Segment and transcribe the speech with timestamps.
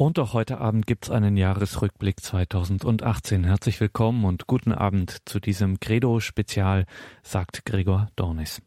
[0.00, 3.44] Und auch heute Abend gibt's einen Jahresrückblick 2018.
[3.44, 6.86] Herzlich willkommen und guten Abend zu diesem Credo-Spezial,
[7.22, 8.62] sagt Gregor Dornis.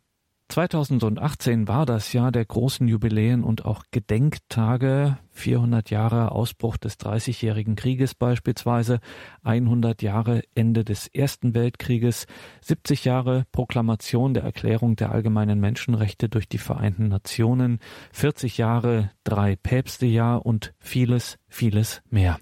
[0.50, 5.18] 2018 war das Jahr der großen Jubiläen und auch Gedenktage.
[5.32, 9.00] 400 Jahre Ausbruch des Dreißigjährigen Krieges beispielsweise,
[9.42, 12.28] 100 Jahre Ende des Ersten Weltkrieges,
[12.61, 17.80] 70 Jahre Proklamation der Erklärung der allgemeinen Menschenrechte durch die Vereinten Nationen,
[18.12, 22.38] 40 Jahre drei Päpstejahr und vieles, vieles mehr.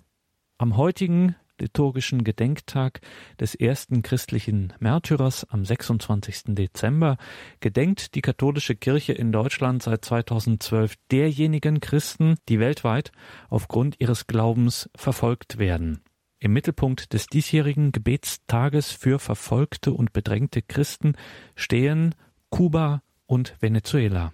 [0.57, 2.99] Am heutigen liturgischen Gedenktag
[3.39, 6.55] des ersten christlichen Märtyrers am 26.
[6.55, 7.17] Dezember
[7.61, 13.11] gedenkt die katholische Kirche in Deutschland seit 2012 derjenigen Christen, die weltweit
[13.49, 16.01] aufgrund ihres Glaubens verfolgt werden.
[16.39, 21.13] Im Mittelpunkt des diesjährigen Gebetstages für verfolgte und bedrängte Christen
[21.55, 22.15] stehen
[22.49, 24.33] Kuba und Venezuela.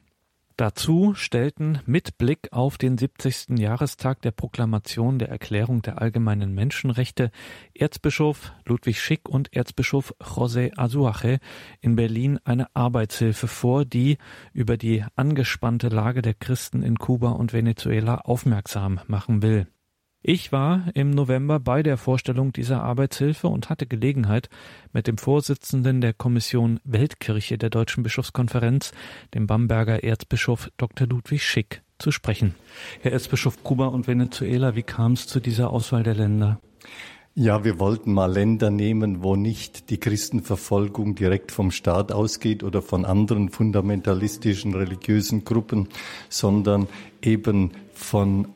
[0.57, 3.59] Dazu stellten mit Blick auf den 70.
[3.59, 7.29] Jahrestag der Proklamation der Erklärung der allgemeinen Menschenrechte
[7.75, 11.37] Erzbischof Ludwig Schick und Erzbischof José Azuaje
[11.79, 14.17] in Berlin eine Arbeitshilfe vor, die
[14.51, 19.67] über die angespannte Lage der Christen in Kuba und Venezuela aufmerksam machen will.
[20.29, 24.49] Ich war im November bei der Vorstellung dieser Arbeitshilfe und hatte Gelegenheit,
[24.91, 28.91] mit dem Vorsitzenden der Kommission Weltkirche der Deutschen Bischofskonferenz,
[29.33, 31.07] dem Bamberger Erzbischof Dr.
[31.07, 32.55] Ludwig Schick, zu sprechen.
[32.99, 36.59] Herr Erzbischof Kuba und Venezuela, wie kam es zu dieser Auswahl der Länder?
[37.33, 42.81] Ja, wir wollten mal Länder nehmen, wo nicht die Christenverfolgung direkt vom Staat ausgeht oder
[42.81, 45.87] von anderen fundamentalistischen religiösen Gruppen,
[46.27, 46.89] sondern
[47.21, 48.49] eben von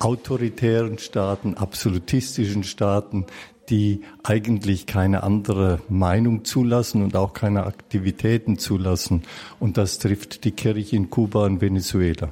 [0.00, 3.26] autoritären Staaten, absolutistischen Staaten,
[3.68, 9.22] die eigentlich keine andere Meinung zulassen und auch keine Aktivitäten zulassen.
[9.60, 12.30] Und das trifft die Kirche in Kuba und Venezuela.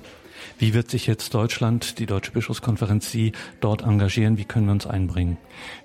[0.58, 4.38] Wie wird sich jetzt Deutschland, die Deutsche Bischofskonferenz, Sie dort engagieren?
[4.38, 5.36] Wie können wir uns einbringen?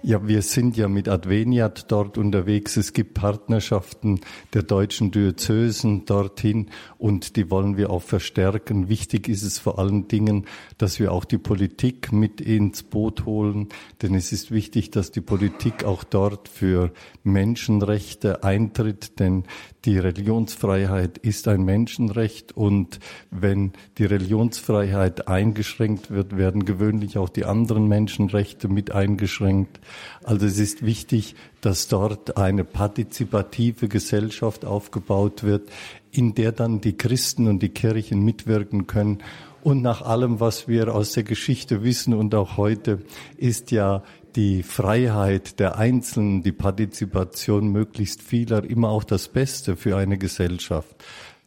[0.02, 2.78] Ja, wir sind ja mit Adveniat dort unterwegs.
[2.78, 4.22] Es gibt Partnerschaften
[4.53, 8.89] der deutschen Diözesen dorthin und die wollen wir auch verstärken.
[8.89, 10.45] Wichtig ist es vor allen Dingen,
[10.77, 13.70] dass wir auch die Politik mit ins Boot holen,
[14.02, 16.92] denn es ist wichtig, dass die Politik auch dort für
[17.23, 19.43] Menschenrechte eintritt, denn
[19.86, 22.99] die Religionsfreiheit ist ein Menschenrecht und
[23.32, 24.05] wenn die
[24.53, 29.80] Religionsfreiheit eingeschränkt wird, werden gewöhnlich auch die anderen Menschenrechte mit eingeschränkt.
[30.23, 35.69] Also es ist wichtig, dass dort eine partizipative Gesellschaft aufgebaut wird,
[36.11, 39.19] in der dann die Christen und die Kirchen mitwirken können
[39.63, 42.99] und nach allem, was wir aus der Geschichte wissen und auch heute,
[43.37, 44.03] ist ja
[44.36, 50.95] die Freiheit der Einzelnen, die Partizipation möglichst vieler immer auch das Beste für eine Gesellschaft.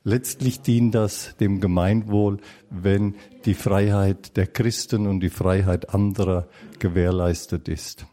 [0.08, 2.38] Letztlich dient das dem Gemeinwohl,
[2.70, 6.46] wenn die Freiheit der Christen und die Freiheit anderer
[6.78, 8.06] gewährleistet ist.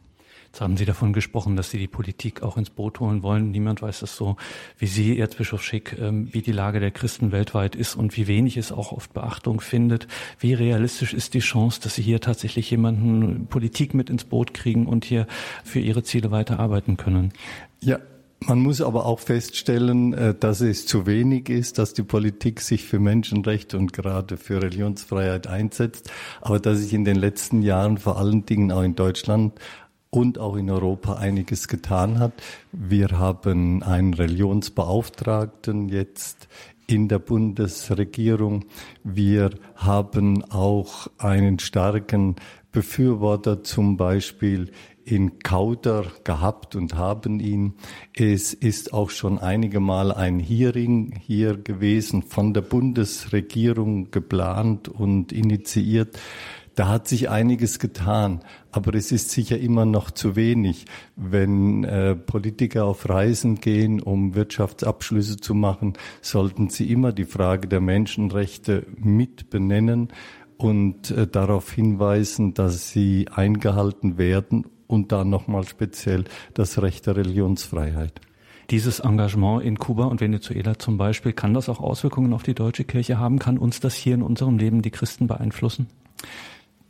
[0.47, 3.51] Jetzt haben Sie davon gesprochen, dass Sie die Politik auch ins Boot holen wollen.
[3.51, 4.37] Niemand weiß das so
[4.79, 8.57] wie Sie, Erzbischof Schick, ähm, wie die Lage der Christen weltweit ist und wie wenig
[8.57, 10.07] es auch oft Beachtung findet.
[10.39, 14.87] Wie realistisch ist die Chance, dass Sie hier tatsächlich jemanden Politik mit ins Boot kriegen
[14.87, 15.27] und hier
[15.63, 17.33] für Ihre Ziele weiter arbeiten können?
[17.81, 17.99] Ja,
[18.47, 22.83] man muss aber auch feststellen, äh, dass es zu wenig ist, dass die Politik sich
[22.83, 26.11] für Menschenrechte und gerade für Religionsfreiheit einsetzt,
[26.41, 29.59] aber dass sich in den letzten Jahren vor allen Dingen auch in Deutschland
[30.09, 32.33] und auch in Europa einiges getan hat.
[32.71, 36.47] Wir haben einen Religionsbeauftragten jetzt
[36.85, 38.65] in der Bundesregierung.
[39.03, 42.35] Wir haben auch einen starken
[42.71, 44.71] Befürworter zum Beispiel
[45.05, 47.75] in Kauder gehabt und haben ihn.
[48.15, 55.31] Es ist auch schon einige Mal ein Hearing hier gewesen, von der Bundesregierung geplant und
[55.31, 56.17] initiiert.
[56.75, 60.85] Da hat sich einiges getan, aber es ist sicher immer noch zu wenig.
[61.15, 67.67] Wenn äh, Politiker auf Reisen gehen, um Wirtschaftsabschlüsse zu machen, sollten sie immer die Frage
[67.67, 70.11] der Menschenrechte mit benennen
[70.57, 77.18] und äh, darauf hinweisen, dass sie eingehalten werden und dann nochmal speziell das Recht der
[77.18, 78.22] Religionsfreiheit.
[78.69, 82.86] Dieses Engagement in Kuba und Venezuela zum Beispiel, kann das auch Auswirkungen auf die deutsche
[82.86, 83.40] Kirche haben?
[83.40, 85.88] Kann uns das hier in unserem Leben die Christen beeinflussen?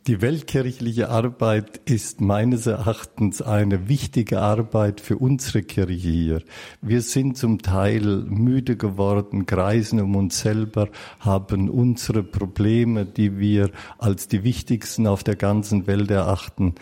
[0.06, 6.42] Die weltkirchliche Arbeit ist meines Erachtens eine wichtige Arbeit für unsere Kirche hier.
[6.82, 10.90] Wir sind zum Teil müde geworden, kreisen um uns selber,
[11.22, 16.76] haben unsere Probleme, die wir als die wichtigsten auf der ganzen Welt erachten.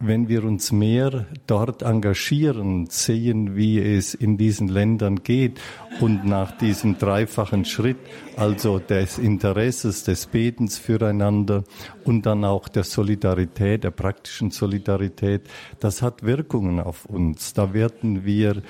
[0.00, 5.60] Wenn wir uns mehr dort engagieren, sehen, wie es in diesen Ländern geht
[6.00, 7.96] und nach diesem dreifachen Schritt,
[8.36, 11.64] also des Interesses, des Betens füreinander
[12.04, 15.42] und dann auch der Solidarität, der praktischen Solidarität,
[15.80, 17.52] das hat Wirkungen auf uns.
[17.54, 18.62] Da werden wir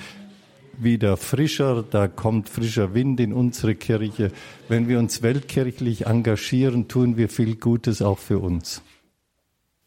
[0.80, 4.30] wieder frischer, da kommt frischer Wind in unsere Kirche.
[4.68, 8.82] Wenn wir uns weltkirchlich engagieren, tun wir viel Gutes auch für uns.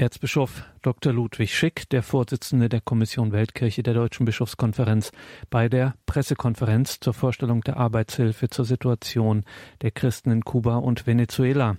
[0.02, 1.14] Erzbischof Dr.
[1.14, 5.12] Ludwig Schick, der Vorsitzende der Kommission Weltkirche der Deutschen Bischofskonferenz,
[5.52, 9.44] bei der Pressekonferenz zur Vorstellung der Arbeitshilfe zur Situation
[9.84, 11.78] der Christen in Kuba und Venezuela.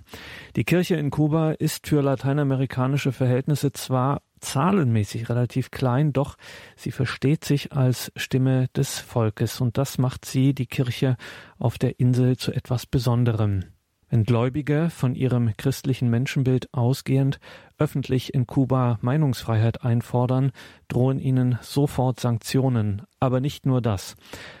[0.55, 6.37] Die Kirche in Kuba ist für lateinamerikanische Verhältnisse zwar zahlenmäßig relativ klein, doch
[6.77, 11.17] sie versteht sich als Stimme des Volkes und das macht sie, die Kirche
[11.59, 13.65] auf der Insel, zu etwas Besonderem.
[14.13, 17.39] Wenn Gläubige von ihrem christlichen Menschenbild ausgehend
[17.79, 20.51] öffentlich in Kuba Meinungsfreiheit einfordern,
[20.87, 23.01] drohen ihnen sofort Sanktionen.
[23.19, 24.15] Aber nicht nur das.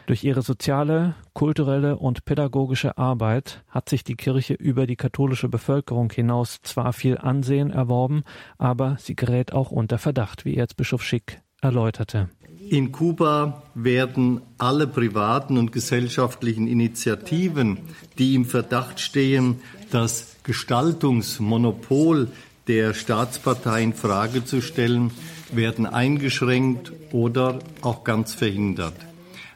[0.07, 6.11] Durch ihre soziale, kulturelle und pädagogische Arbeit hat sich die Kirche über die katholische Bevölkerung
[6.11, 8.23] hinaus zwar viel Ansehen erworben,
[8.57, 12.27] aber sie gerät auch unter Verdacht, wie Erzbischof Schick erläuterte.
[12.69, 17.77] In Kuba werden alle privaten und gesellschaftlichen Initiativen,
[18.17, 19.59] die im Verdacht stehen,
[19.91, 22.29] das Gestaltungsmonopol
[22.67, 25.11] der Staatspartei in Frage zu stellen,
[25.51, 28.95] werden eingeschränkt oder auch ganz verhindert.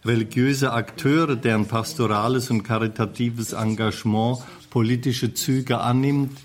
[0.06, 4.40] Religiöse Akteure, deren pastorales und karitatives Engagement
[4.70, 6.38] politische Züge annimmt,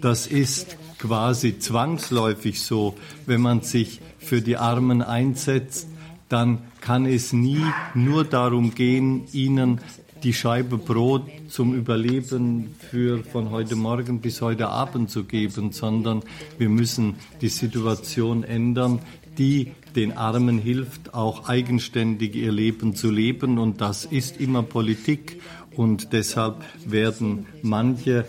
[0.00, 2.96] das ist quasi zwangsläufig so,
[3.26, 5.88] wenn man sich für die Armen einsetzt,
[6.32, 7.62] dann kann es nie
[7.94, 9.80] nur darum gehen, ihnen
[10.22, 16.22] die Scheibe Brot zum Überleben für von heute Morgen bis heute Abend zu geben, sondern
[16.58, 19.00] wir müssen die Situation ändern,
[19.36, 23.58] die den Armen hilft, auch eigenständig ihr Leben zu leben.
[23.58, 25.40] Und das ist immer Politik.
[25.76, 28.24] Und deshalb werden manche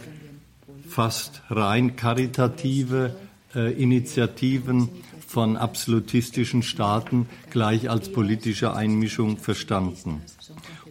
[0.87, 3.15] fast rein karitative
[3.55, 4.89] äh, Initiativen
[5.33, 10.21] von absolutistischen Staaten gleich als politische Einmischung verstanden.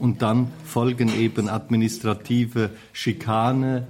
[0.01, 3.87] Und dann folgen eben administrative Schikane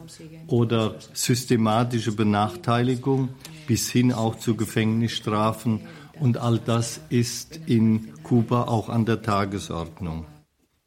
[0.48, 3.30] oder systematische Benachteiligung
[3.66, 5.80] bis hin auch zu Gefängnisstrafen.
[6.20, 10.26] Und all das ist in Kuba auch an der Tagesordnung.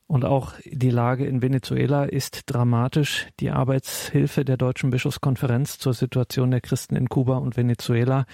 [0.06, 3.26] Und auch die Lage in Venezuela ist dramatisch.
[3.40, 8.28] Die Arbeitshilfe der Deutschen Bischofskonferenz zur Situation der Christen in Kuba und Venezuela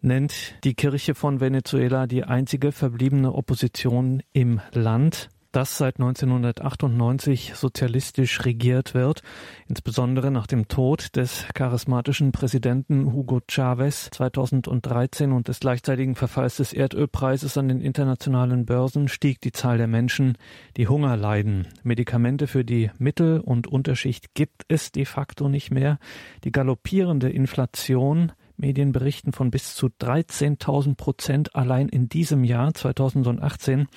[0.00, 8.44] nennt die Kirche von Venezuela die einzige verbliebene Opposition im Land das seit 1998 sozialistisch
[8.44, 9.22] regiert wird,
[9.68, 16.72] insbesondere nach dem Tod des charismatischen Präsidenten Hugo Chavez 2013 und des gleichzeitigen Verfalls des
[16.72, 20.38] Erdölpreises an den internationalen Börsen stieg die Zahl der Menschen,
[20.76, 21.66] die Hunger leiden.
[21.82, 25.98] Medikamente für die Mittel- und Unterschicht gibt es de facto nicht mehr.
[26.44, 33.88] Die galoppierende Inflation Medien berichten von bis zu 13.000 Prozent allein in diesem Jahr 2018.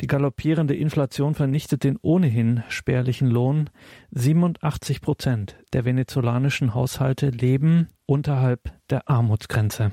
[0.00, 3.70] Die galoppierende Inflation vernichtet den ohnehin spärlichen Lohn.
[4.12, 9.92] 87 Prozent der venezolanischen Haushalte leben unterhalb der Armutsgrenze.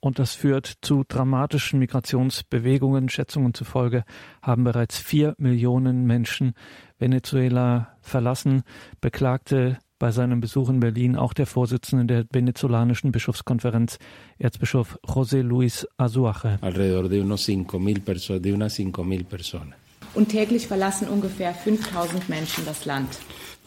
[0.00, 3.08] Und das führt zu dramatischen Migrationsbewegungen.
[3.08, 4.04] Schätzungen zufolge
[4.42, 6.54] haben bereits vier Millionen Menschen
[6.98, 8.62] Venezuela verlassen,
[9.00, 13.98] beklagte bei seinem Besuch in Berlin auch der Vorsitzende der venezolanischen Bischofskonferenz,
[14.38, 16.58] Erzbischof José Luis Azuaje.
[16.60, 19.74] Alrededor de unos 5.000 perso de unas 5.000 personas.
[20.14, 23.18] Und täglich verlassen ungefähr 5000 Menschen das Land.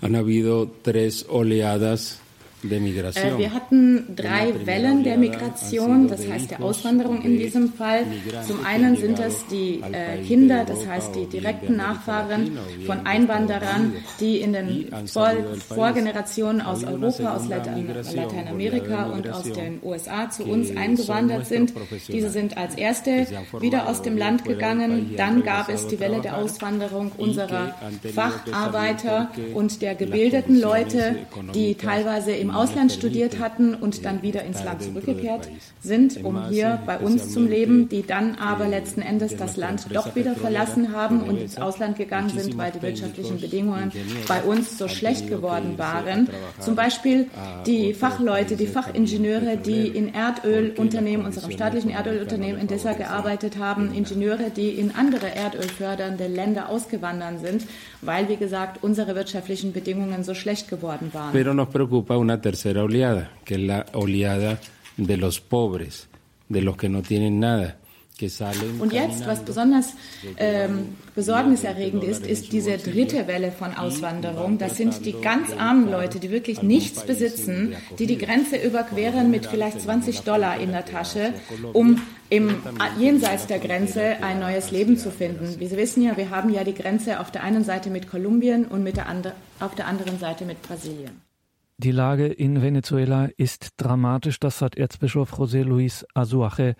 [0.01, 2.19] Han habido tres oleadas
[2.63, 8.05] äh, wir hatten drei Wellen der Migration, das heißt der Auswanderung in diesem Fall.
[8.45, 14.41] Zum einen sind es die äh, Kinder, das heißt die direkten Nachfahren von Einwanderern, die
[14.41, 15.31] in den Vor
[15.67, 21.73] Vorgenerationen aus Europa, aus Lateinamerika und aus den USA zu uns eingewandert sind.
[22.07, 23.25] Diese sind als erste
[23.59, 25.13] wieder aus dem Land gegangen.
[25.15, 27.75] Dann gab es die Welle der Auswanderung unserer
[28.13, 31.15] Facharbeiter und der gebildeten Leute,
[31.53, 35.49] die teilweise im im Ausland studiert hatten und dann wieder ins Land zurückgekehrt
[35.81, 40.15] sind, um hier bei uns zum Leben, die dann aber letzten Endes das Land doch
[40.15, 43.91] wieder verlassen haben und ins Ausland gegangen sind, weil die wirtschaftlichen Bedingungen
[44.27, 46.27] bei uns so schlecht geworden waren.
[46.59, 47.27] Zum Beispiel
[47.65, 54.49] die Fachleute, die Fachingenieure, die in Erdölunternehmen, unserem staatlichen Erdölunternehmen in Dessa gearbeitet haben, Ingenieure,
[54.49, 57.63] die in andere erdölfördernde Länder ausgewandert sind,
[58.01, 61.31] weil, wie gesagt, unsere wirtschaftlichen Bedingungen so schlecht geworden waren.
[61.33, 64.59] Pero nos preocupa una tercera oleada, que es la oleada
[64.97, 66.07] de los pobres
[66.47, 67.78] de los que no tienen nada.
[68.79, 69.93] Und jetzt, was besonders
[70.37, 74.57] ähm, besorgniserregend ist, ist diese dritte Welle von Auswanderung.
[74.57, 79.45] Das sind die ganz armen Leute, die wirklich nichts besitzen, die die Grenze überqueren mit
[79.45, 81.33] vielleicht 20 Dollar in der Tasche,
[81.73, 82.55] um im
[82.99, 85.59] jenseits der Grenze ein neues Leben zu finden.
[85.59, 88.65] Wie Sie wissen ja, wir haben ja die Grenze auf der einen Seite mit Kolumbien
[88.65, 91.21] und mit der andre, auf der anderen Seite mit Brasilien.
[91.77, 96.75] Die Lage in Venezuela ist dramatisch, das hat Erzbischof José Luis Azuaje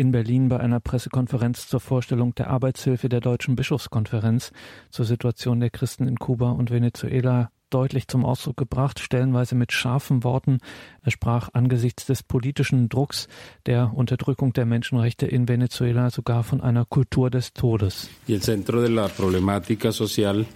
[0.00, 4.50] in Berlin bei einer Pressekonferenz zur Vorstellung der Arbeitshilfe der Deutschen Bischofskonferenz
[4.88, 10.24] zur Situation der Christen in Kuba und Venezuela deutlich zum Ausdruck gebracht, stellenweise mit scharfen
[10.24, 10.58] Worten.
[11.02, 13.28] Er sprach angesichts des politischen Drucks
[13.66, 18.08] der Unterdrückung der Menschenrechte in Venezuela sogar von einer Kultur des Todes.
[18.26, 20.46] Y el centro de la problemática social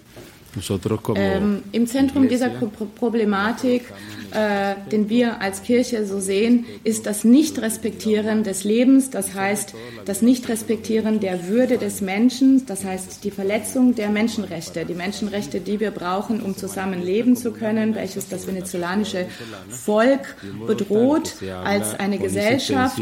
[1.17, 3.93] ähm, Im Zentrum dieser Problematik,
[4.33, 10.23] äh, den wir als Kirche so sehen, ist das Nichtrespektieren des Lebens, das heißt das
[10.23, 15.91] Nichtrespektieren der Würde des Menschen, das heißt die Verletzung der Menschenrechte, die Menschenrechte, die wir
[15.91, 19.27] brauchen, um zusammen leben zu können, welches das venezolanische
[19.69, 21.35] Volk bedroht
[21.65, 23.01] als eine Gesellschaft.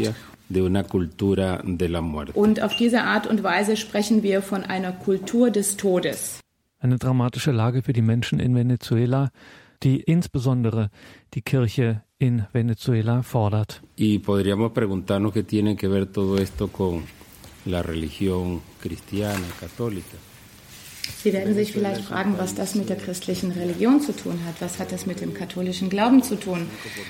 [2.33, 6.42] Und auf diese Art und Weise sprechen wir von einer Kultur des Todes
[6.83, 9.31] eine dramatische Lage für die Menschen in Venezuela,
[9.83, 10.89] die insbesondere
[11.33, 13.81] die Kirche in Venezuela fordert.
[13.97, 17.03] Y podríamos preguntarnos qué tiene que ver todo esto con
[17.65, 20.17] la religión cristiana, católica.
[21.21, 24.61] Sie werden sich vielleicht fragen, was das mit der christlichen Religion zu tun hat.
[24.61, 26.67] Was hat das mit dem katholischen Glauben zu tun?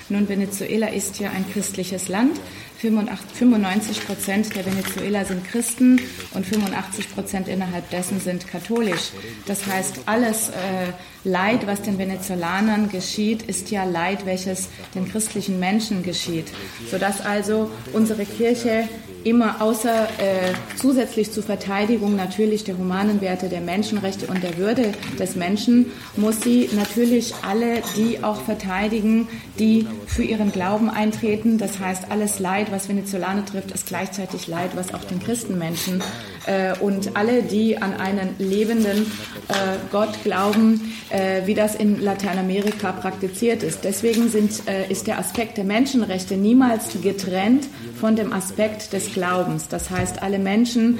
[0.08, 2.40] Nun, Venezuela ist ja ein christliches Land.
[2.84, 6.00] 95 Prozent der Venezuela sind Christen
[6.34, 9.12] und 85 Prozent innerhalb dessen sind katholisch.
[9.46, 10.92] Das heißt, alles äh,
[11.24, 16.46] Leid, was den Venezolanern geschieht, ist ja Leid, welches den christlichen Menschen geschieht.
[16.90, 18.88] Sodass also unsere Kirche
[19.24, 24.92] immer außer äh, zusätzlich zur Verteidigung natürlich der humanen Werte, der Menschenrechte und der Würde
[25.18, 25.86] des Menschen,
[26.16, 29.26] muss sie natürlich alle die auch verteidigen,
[29.58, 31.56] die für ihren Glauben eintreten.
[31.56, 36.02] Das heißt, alles Leid, was Venezolaner trifft, ist gleichzeitig Leid, was auch den Christenmenschen
[36.46, 39.06] äh, und alle, die an einen lebenden
[39.48, 39.52] äh,
[39.92, 43.84] Gott glauben, äh, wie das in Lateinamerika praktiziert ist.
[43.84, 47.68] Deswegen sind, äh, ist der Aspekt der Menschenrechte niemals getrennt
[48.00, 49.68] von dem Aspekt des Glaubens.
[49.68, 50.98] Das heißt, alle Menschen,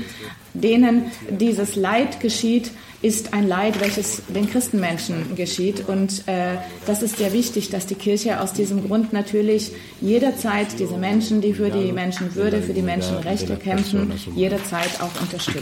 [0.54, 2.70] denen dieses Leid geschieht,
[3.02, 5.86] ist ein Leid, welches den Christenmenschen geschieht.
[5.88, 6.56] Und äh,
[6.86, 11.52] das ist sehr wichtig, dass die Kirche aus diesem Grund natürlich jederzeit diese Menschen, die
[11.52, 15.58] für die Menschenwürde, für die Menschenrechte kämpfen, jederzeit auch unterstützt.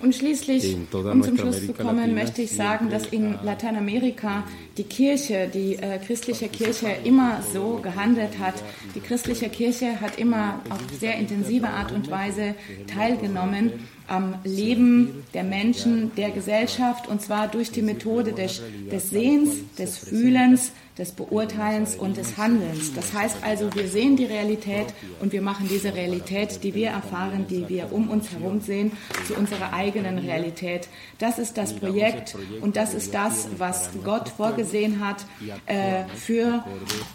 [0.00, 4.44] Und schließlich, um zum Schluss zu kommen, möchte ich sagen, dass in Lateinamerika
[4.76, 8.54] die Kirche, die äh, christliche Kirche immer so gehandelt hat.
[8.94, 12.54] Die christliche Kirche hat immer auf sehr intensive Art und Weise
[12.86, 13.72] teilgenommen
[14.06, 18.60] am Leben der Menschen, der Gesellschaft, und zwar durch die Methode des,
[18.90, 22.92] des Sehens, des Fühlens, des Beurteilens und des Handelns.
[22.94, 24.86] Das heißt also, wir sehen die Realität
[25.20, 28.92] und wir machen diese Realität, die wir erfahren, die wir um uns herum sehen,
[29.26, 30.88] zu unserer eigenen Realität.
[31.18, 35.24] Das ist das Projekt und das ist das, was Gott vorgesehen hat
[35.66, 36.62] äh, für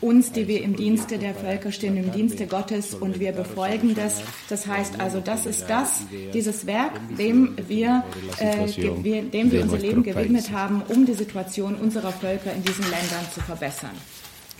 [0.01, 4.24] uns, die wir im Dienste der Völker stehen, im Dienste Gottes und wir befolgen das.
[4.50, 6.01] Das heißt also, das ist das,
[6.34, 8.03] dieses Werk, dem wir,
[8.39, 13.25] äh, dem wir unser Leben gewidmet haben, um die Situation unserer Völker in diesen Ländern
[13.34, 13.98] zu verbessern verbessern.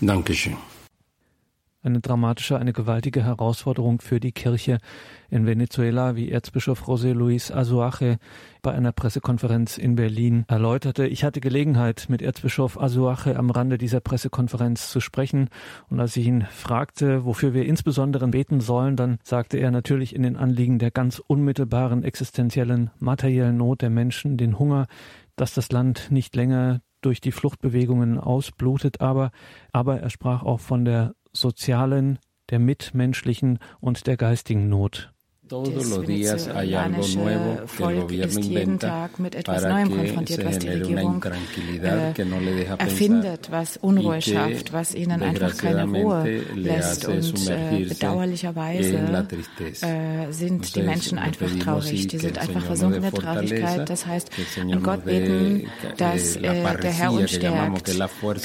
[0.00, 0.56] Dankeschön.
[1.80, 4.78] Eine dramatische, eine gewaltige Herausforderung für die Kirche
[5.30, 8.18] in Venezuela, wie Erzbischof José Luis Azuaje
[8.62, 11.06] bei einer Pressekonferenz in Berlin erläuterte.
[11.06, 15.50] Ich hatte Gelegenheit, mit Erzbischof Azuaje am Rande dieser Pressekonferenz zu sprechen.
[15.88, 20.24] Und als ich ihn fragte, wofür wir insbesondere beten sollen, dann sagte er natürlich in
[20.24, 24.88] den Anliegen der ganz unmittelbaren existenziellen materiellen Not der Menschen, den Hunger,
[25.36, 29.30] dass das Land nicht länger durch die Fluchtbewegungen ausblutet, aber,
[29.72, 32.18] aber er sprach auch von der sozialen,
[32.50, 35.12] der mitmenschlichen und der geistigen Not.
[35.48, 39.10] Todos los días hay algo nuevo que el gobierno inventa
[39.46, 44.94] para que se genere una intranquilidad que no le deja erfindet, was Unruhe schafft, was
[44.94, 49.26] ihnen einfach keine Ruhe lässt und äh, bedauerlicherweise
[49.80, 53.88] äh, sind die Menschen einfach traurig, die sind einfach versunken in der Traurigkeit.
[53.88, 57.88] Das heißt, an Gott beten, dass äh, der Herr uns stärkt,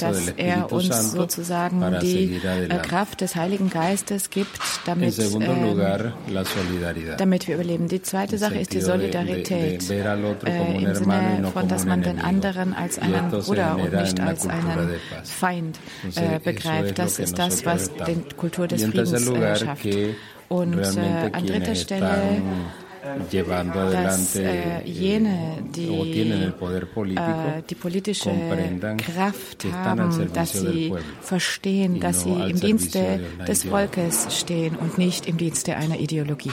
[0.00, 5.24] dass er uns sozusagen die äh, Kraft des Heiligen Geistes gibt, damit äh,
[7.18, 7.88] damit wir überleben.
[7.88, 12.98] Die zweite Sache ist die Solidarität äh, im Sinne von, dass man den anderen als
[12.98, 14.90] einen Bruder und nicht als einen
[15.24, 15.78] Feind
[16.14, 16.98] äh, begreift.
[16.98, 19.86] Das ist das, was die Kultur des Friedens äh, schafft.
[20.48, 22.42] Und äh, an dritter Stelle
[23.92, 28.30] dass äh, jene, die äh, die politische
[28.96, 35.36] Kraft haben, dass sie verstehen, dass sie im Dienste des Volkes stehen und nicht im
[35.36, 36.52] Dienste einer Ideologie.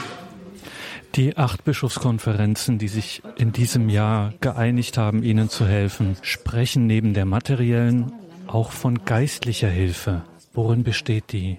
[1.16, 7.14] Die acht Bischofskonferenzen, die sich in diesem Jahr geeinigt haben, Ihnen zu helfen, sprechen neben
[7.14, 8.14] der materiellen
[8.48, 10.22] auch von geistlicher Hilfe.
[10.54, 11.58] Worin besteht die?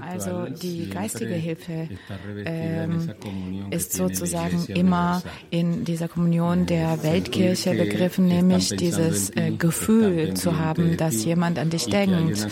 [0.00, 1.88] Also die geistige Hilfe
[2.46, 3.10] ähm,
[3.70, 10.96] ist sozusagen immer in dieser Kommunion der Weltkirche begriffen, nämlich dieses äh, Gefühl zu haben,
[10.96, 12.46] dass jemand an dich denkt.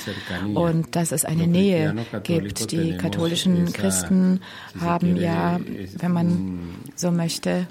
[0.54, 2.72] und dass es eine Nähe gibt.
[2.72, 4.40] Die katholischen Christen
[4.78, 5.58] haben ja,
[5.98, 6.58] wenn man
[6.94, 7.66] so möchte,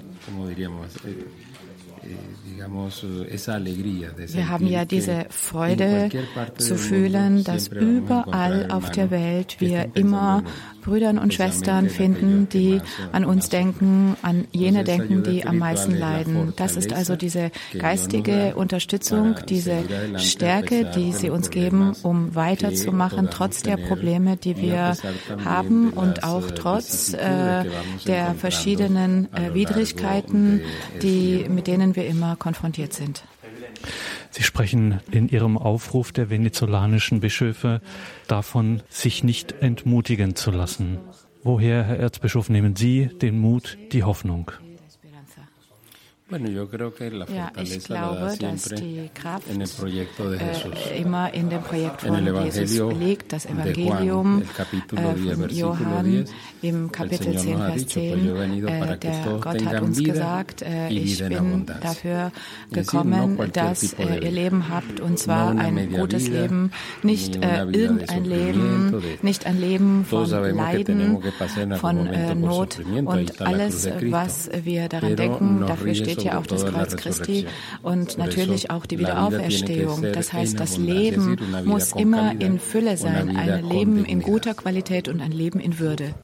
[2.62, 6.10] wir haben ja diese Freude
[6.58, 10.42] zu fühlen, dass überall auf der Welt wir immer
[10.80, 12.80] Brüdern und Schwestern finden, die
[13.12, 16.52] an uns denken, an jene denken, die am meisten leiden.
[16.56, 19.84] Das ist also diese geistige Unterstützung, diese
[20.16, 24.96] Stärke, die sie uns geben, um weiterzumachen, trotz der Probleme, die wir
[25.44, 27.64] haben und auch trotz äh,
[28.06, 30.62] der verschiedenen äh, Widrigkeiten,
[31.02, 33.22] die, mit denen wir immer konfrontiert sind.
[34.30, 37.80] Sie sprechen in Ihrem Aufruf der venezolanischen Bischöfe
[38.28, 40.98] davon, sich nicht entmutigen zu lassen.
[41.42, 44.52] Woher, Herr Erzbischof, nehmen Sie den Mut, die Hoffnung?
[47.34, 53.46] Ja, ich glaube, dass die Kraft äh, immer in dem Projekt von Jesus liegt, das
[53.46, 54.44] Evangelium äh,
[55.34, 56.24] von Johann
[56.62, 58.28] im Kapitel 10, Vers 10.
[58.68, 62.32] Äh, der Gott hat uns gesagt, äh, ich bin dafür
[62.70, 66.70] gekommen, dass äh, ihr Leben habt, und zwar ein gutes Leben,
[67.02, 70.20] nicht äh, irgendein Leben, nicht ein Leben von
[70.56, 71.18] Leiden,
[71.76, 72.08] von
[72.40, 77.46] Not und alles, was wir daran denken, dafür steht steht ja auch das Kreuz Christi
[77.82, 80.02] und natürlich auch die Wiederauferstehung.
[80.12, 85.20] Das heißt, das Leben muss immer in Fülle sein, ein Leben in guter Qualität und
[85.20, 86.14] ein Leben in Würde.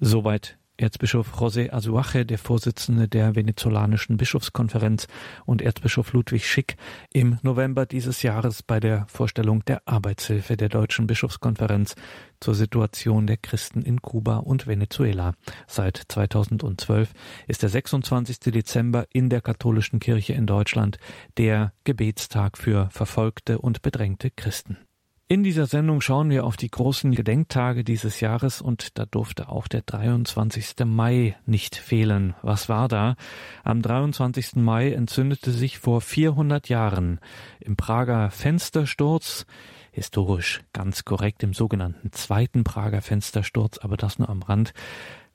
[0.00, 5.06] Soweit Erzbischof José Azuaje, der Vorsitzende der venezolanischen Bischofskonferenz,
[5.44, 6.76] und Erzbischof Ludwig Schick
[7.12, 11.94] im November dieses Jahres bei der Vorstellung der Arbeitshilfe der Deutschen Bischofskonferenz
[12.40, 15.32] zur Situation der Christen in Kuba und Venezuela.
[15.66, 17.12] Seit 2012
[17.46, 18.40] ist der 26.
[18.40, 20.98] Dezember in der katholischen Kirche in Deutschland
[21.38, 24.85] der Gebetstag für verfolgte und bedrängte Christen.
[25.28, 29.66] In dieser Sendung schauen wir auf die großen Gedenktage dieses Jahres und da durfte auch
[29.66, 30.84] der 23.
[30.84, 32.36] Mai nicht fehlen.
[32.42, 33.16] Was war da?
[33.64, 34.54] Am 23.
[34.54, 37.18] Mai entzündete sich vor 400 Jahren
[37.58, 39.46] im Prager Fenstersturz,
[39.90, 44.74] historisch ganz korrekt im sogenannten zweiten Prager Fenstersturz, aber das nur am Rand,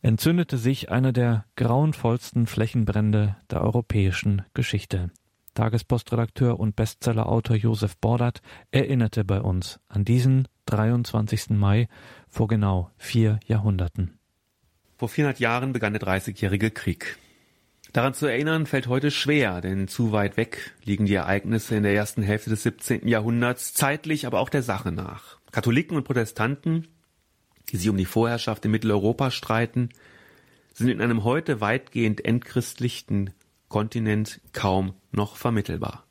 [0.01, 5.12] entzündete sich einer der grauenvollsten Flächenbrände der europäischen Geschichte.
[5.54, 11.50] Tagespostredakteur und Bestsellerautor Josef Bordert erinnerte bei uns an diesen 23.
[11.52, 11.88] Mai
[12.30, 14.18] vor genau vier Jahrhunderten.
[14.98, 17.18] Vor 400 Jahren begann der Dreißigjährige Krieg.
[17.94, 21.94] Daran zu erinnern fällt heute schwer, denn zu weit weg liegen die Ereignisse in der
[21.94, 23.08] ersten Hälfte des 17.
[23.08, 25.40] Jahrhunderts, zeitlich aber auch der Sache nach.
[25.52, 26.88] Katholiken und Protestanten,
[27.70, 29.90] die sich um die Vorherrschaft in Mitteleuropa streiten,
[30.74, 33.32] sind in einem heute weitgehend entchristlichten
[33.72, 36.06] Kontinent kaum noch vermittelbar.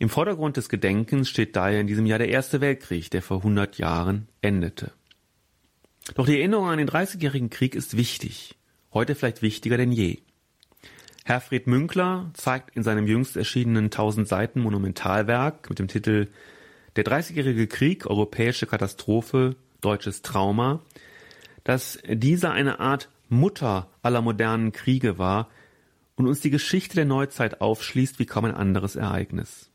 [0.00, 3.78] Im Vordergrund des Gedenkens steht daher in diesem Jahr der Erste Weltkrieg, der vor 100
[3.78, 4.90] Jahren endete.
[6.16, 8.56] Doch die Erinnerung an den Dreißigjährigen Krieg ist wichtig,
[8.92, 10.18] heute vielleicht wichtiger denn je.
[11.24, 16.26] Herfried Münkler zeigt in seinem jüngst erschienenen 1000 Seiten Monumentalwerk mit dem Titel
[16.96, 20.80] Der Dreißigjährige Krieg, europäische Katastrophe, deutsches Trauma,
[21.62, 25.48] dass dieser eine Art Mutter aller modernen Kriege war
[26.14, 29.70] und uns die Geschichte der Neuzeit aufschließt wie kaum ein anderes Ereignis.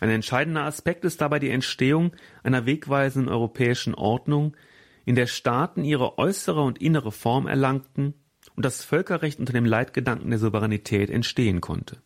[0.00, 4.56] Ein entscheidender Aspekt ist dabei die Entstehung einer wegweisenden europäischen Ordnung,
[5.04, 8.14] in der Staaten ihre äußere und innere Form erlangten
[8.56, 12.02] und das Völkerrecht unter dem Leitgedanken der Souveränität entstehen konnte.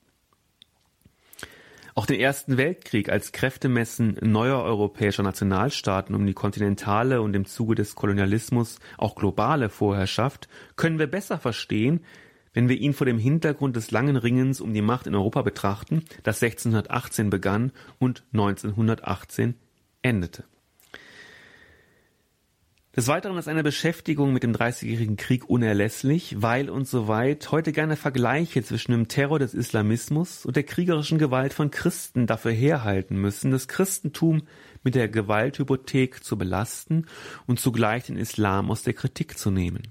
[1.98, 7.74] Auch den Ersten Weltkrieg als Kräftemessen neuer europäischer Nationalstaaten um die kontinentale und im Zuge
[7.74, 12.04] des Kolonialismus auch globale Vorherrschaft können wir besser verstehen,
[12.52, 16.04] wenn wir ihn vor dem Hintergrund des langen Ringens um die Macht in Europa betrachten,
[16.22, 19.56] das 1618 begann und 1918
[20.00, 20.44] endete.
[22.98, 27.94] Des Weiteren ist eine Beschäftigung mit dem Dreißigjährigen Krieg unerlässlich, weil und soweit heute gerne
[27.94, 33.52] Vergleiche zwischen dem Terror des Islamismus und der kriegerischen Gewalt von Christen dafür herhalten müssen,
[33.52, 34.42] das Christentum
[34.82, 37.06] mit der Gewalthypothek zu belasten
[37.46, 39.82] und zugleich den Islam aus der Kritik zu nehmen.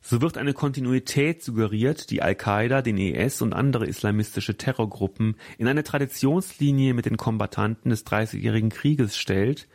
[0.00, 5.84] So wird eine Kontinuität suggeriert, die Al-Qaida, den IS und andere islamistische Terrorgruppen in eine
[5.84, 9.68] Traditionslinie mit den Kombattanten des Dreißigjährigen Krieges stellt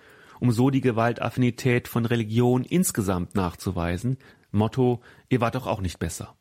[0.43, 4.17] um so die Gewaltaffinität von Religion insgesamt nachzuweisen.
[4.51, 6.35] Motto, ihr wart doch auch nicht besser.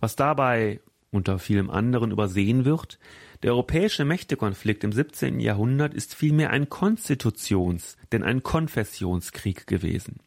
[0.00, 2.98] Was dabei unter vielem anderen übersehen wird,
[3.42, 5.38] der europäische Mächtekonflikt im 17.
[5.38, 10.20] Jahrhundert ist vielmehr ein Konstitutions-, denn ein Konfessionskrieg gewesen.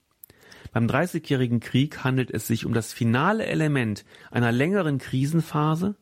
[0.71, 5.95] Beim Dreißigjährigen Krieg handelt es sich um das finale Element einer längeren Krisenphase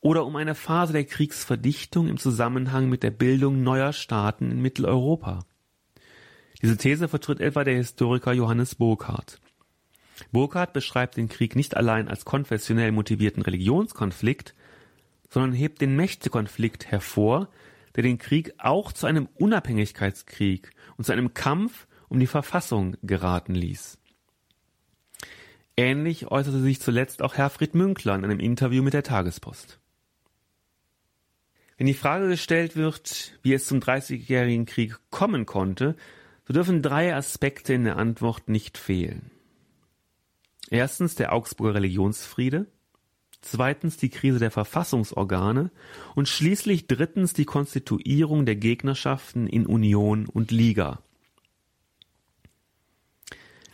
[0.00, 5.44] oder um eine Phase der Kriegsverdichtung im Zusammenhang mit der Bildung neuer Staaten in Mitteleuropa.
[6.62, 9.40] Diese These vertritt etwa der Historiker Johannes Burkhardt.
[10.30, 14.54] Burkhardt beschreibt den Krieg nicht allein als konfessionell motivierten Religionskonflikt,
[15.28, 17.48] sondern hebt den Mächtekonflikt hervor,
[17.96, 23.54] der den Krieg auch zu einem Unabhängigkeitskrieg und zu einem Kampf um die Verfassung geraten
[23.54, 23.98] ließ.
[25.76, 29.80] Ähnlich äußerte sich zuletzt auch Herfried Münkler in einem Interview mit der Tagespost.
[31.78, 35.96] Wenn die Frage gestellt wird, wie es zum Dreißigjährigen Krieg kommen konnte,
[36.46, 39.30] so dürfen drei Aspekte in der Antwort nicht fehlen.
[40.70, 42.66] Erstens der Augsburger Religionsfriede,
[43.42, 45.70] zweitens die Krise der Verfassungsorgane
[46.14, 51.02] und schließlich drittens die Konstituierung der Gegnerschaften in Union und Liga.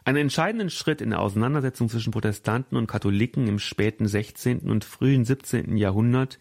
[0.05, 4.61] Einen entscheidenden Schritt in der Auseinandersetzung zwischen Protestanten und Katholiken im späten 16.
[4.61, 5.77] und frühen 17.
[5.77, 6.39] Jahrhundert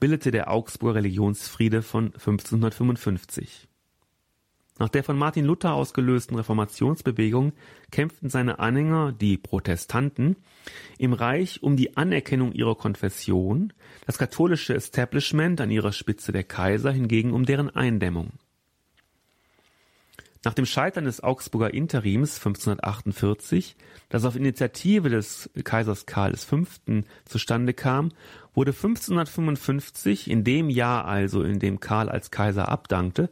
[0.00, 3.68] bildete der Augsburger Religionsfriede von 1555.
[4.78, 7.52] Nach der von Martin Luther ausgelösten Reformationsbewegung
[7.92, 10.36] kämpften seine Anhänger, die Protestanten,
[10.98, 13.72] im Reich um die Anerkennung ihrer Konfession,
[14.04, 18.32] das katholische Establishment an ihrer Spitze der Kaiser hingegen um deren Eindämmung.
[20.44, 23.76] Nach dem Scheitern des Augsburger Interims 1548,
[24.10, 26.64] das auf Initiative des Kaisers Karl V.
[27.24, 28.10] zustande kam,
[28.54, 33.30] wurde 1555, in dem Jahr also, in dem Karl als Kaiser abdankte,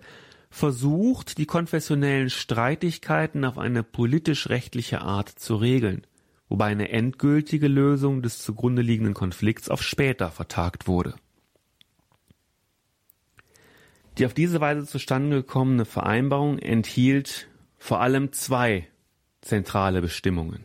[0.52, 6.06] versucht, die konfessionellen Streitigkeiten auf eine politisch-rechtliche Art zu regeln,
[6.48, 11.14] wobei eine endgültige Lösung des zugrunde liegenden Konflikts auf später vertagt wurde.
[14.18, 18.86] Die auf diese Weise zustande gekommene Vereinbarung enthielt vor allem zwei
[19.40, 20.64] zentrale Bestimmungen.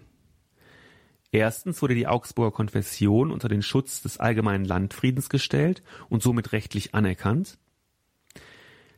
[1.31, 6.93] Erstens wurde die Augsburger Konfession unter den Schutz des allgemeinen Landfriedens gestellt und somit rechtlich
[6.93, 7.57] anerkannt.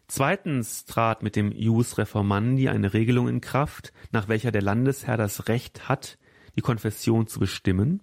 [0.09, 5.47] Zweitens trat mit dem Ius Reformandi eine Regelung in Kraft, nach welcher der Landesherr das
[5.47, 6.17] Recht hat,
[6.55, 8.01] die Konfession zu bestimmen.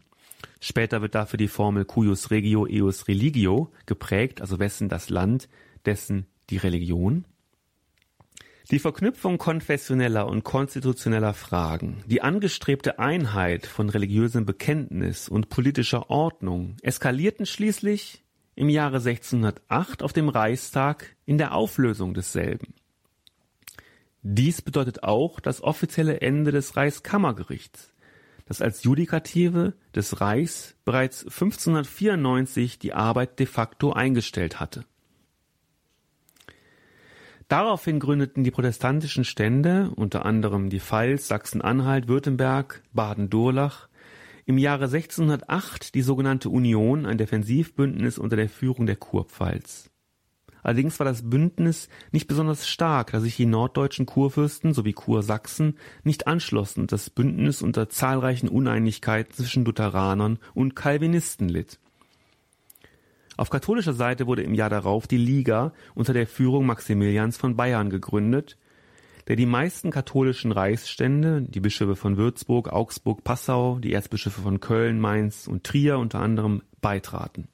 [0.61, 5.49] Später wird dafür die Formel cuius regio eius religio geprägt, also wessen das Land,
[5.85, 7.25] dessen die Religion.
[8.71, 16.77] Die Verknüpfung konfessioneller und konstitutioneller Fragen, die angestrebte Einheit von religiösem Bekenntnis und politischer Ordnung
[16.83, 18.23] eskalierten schließlich
[18.57, 22.75] im Jahre 1608 auf dem Reichstag in der Auflösung desselben.
[24.23, 27.95] Dies bedeutet auch das offizielle Ende des Reichskammergerichts,
[28.47, 34.85] das als Judikative des Reichs bereits 1594 die Arbeit de facto eingestellt hatte.
[37.49, 43.89] Daraufhin gründeten die protestantischen Stände, unter anderem die Pfalz, Sachsen-Anhalt, Württemberg, Baden-Durlach,
[44.47, 49.91] im Jahre 1608 die sogenannte Union, ein Defensivbündnis unter der Führung der Kurpfalz.
[50.63, 56.27] Allerdings war das Bündnis nicht besonders stark, da sich die norddeutschen Kurfürsten sowie Kursachsen nicht
[56.27, 61.79] anschlossen und das Bündnis unter zahlreichen Uneinigkeiten zwischen Lutheranern und Calvinisten litt.
[63.37, 67.91] Auf katholischer Seite wurde im Jahr darauf die Liga unter der Führung Maximilians von Bayern
[67.91, 68.57] gegründet,
[69.29, 75.01] der die meisten katholischen Reichsstände, die Bischöfe von Würzburg, Augsburg, Passau, die Erzbischöfe von Köln,
[75.01, 77.49] Mainz und Trier unter anderem beitraten.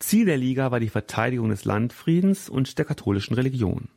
[0.00, 3.88] Ziel der Liga war die Verteidigung des Landfriedens und der katholischen Religion.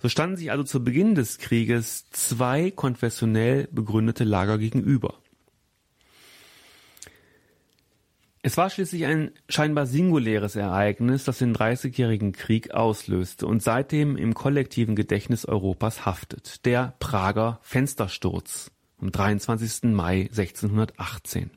[0.00, 5.14] So standen sich also zu Beginn des Krieges zwei konfessionell begründete Lager gegenüber.
[8.46, 14.34] Es war schließlich ein scheinbar singuläres Ereignis, das den Dreißigjährigen Krieg auslöste und seitdem im
[14.34, 16.64] kollektiven Gedächtnis Europas haftet.
[16.64, 19.90] Der Prager Fenstersturz am 23.
[19.92, 21.50] Mai 1618.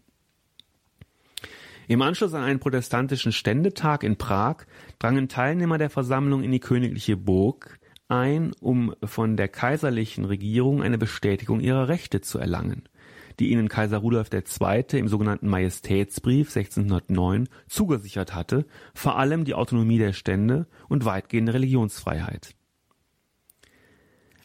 [1.87, 4.65] Im Anschluss an einen protestantischen Ständetag in Prag
[4.97, 10.97] drangen Teilnehmer der Versammlung in die königliche Burg, ein, um von der kaiserlichen Regierung eine
[10.97, 12.89] Bestätigung ihrer Rechte zu erlangen,
[13.39, 14.83] die ihnen Kaiser Rudolf II.
[14.99, 22.55] im sogenannten Majestätsbrief 1609 zugesichert hatte, vor allem die Autonomie der Stände und weitgehende Religionsfreiheit.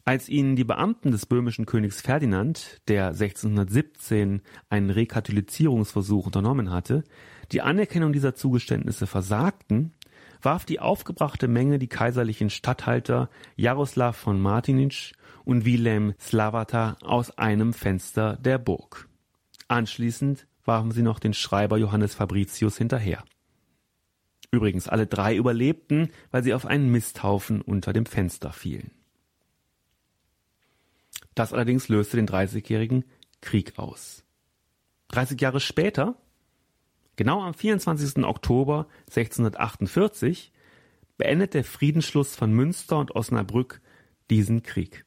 [0.06, 7.04] Als ihnen die Beamten des böhmischen Königs Ferdinand, der 1617 einen Rekatholizierungsversuch unternommen hatte,
[7.52, 9.94] die Anerkennung dieser Zugeständnisse versagten,
[10.44, 15.12] warf die aufgebrachte Menge die kaiserlichen Statthalter Jaroslav von Martinitsch
[15.44, 19.08] und Wilhelm Slavata aus einem Fenster der Burg.
[19.68, 23.24] Anschließend warfen sie noch den Schreiber Johannes Fabricius hinterher.
[24.50, 28.92] Übrigens, alle drei überlebten, weil sie auf einen Misthaufen unter dem Fenster fielen.
[31.34, 33.04] Das allerdings löste den Dreißigjährigen
[33.40, 34.22] Krieg aus.
[35.08, 36.16] 30 Jahre später,
[37.16, 38.24] genau am 24.
[38.24, 40.52] Oktober 1648,
[41.16, 43.80] beendet der Friedensschluss von Münster und Osnabrück
[44.30, 45.04] diesen Krieg.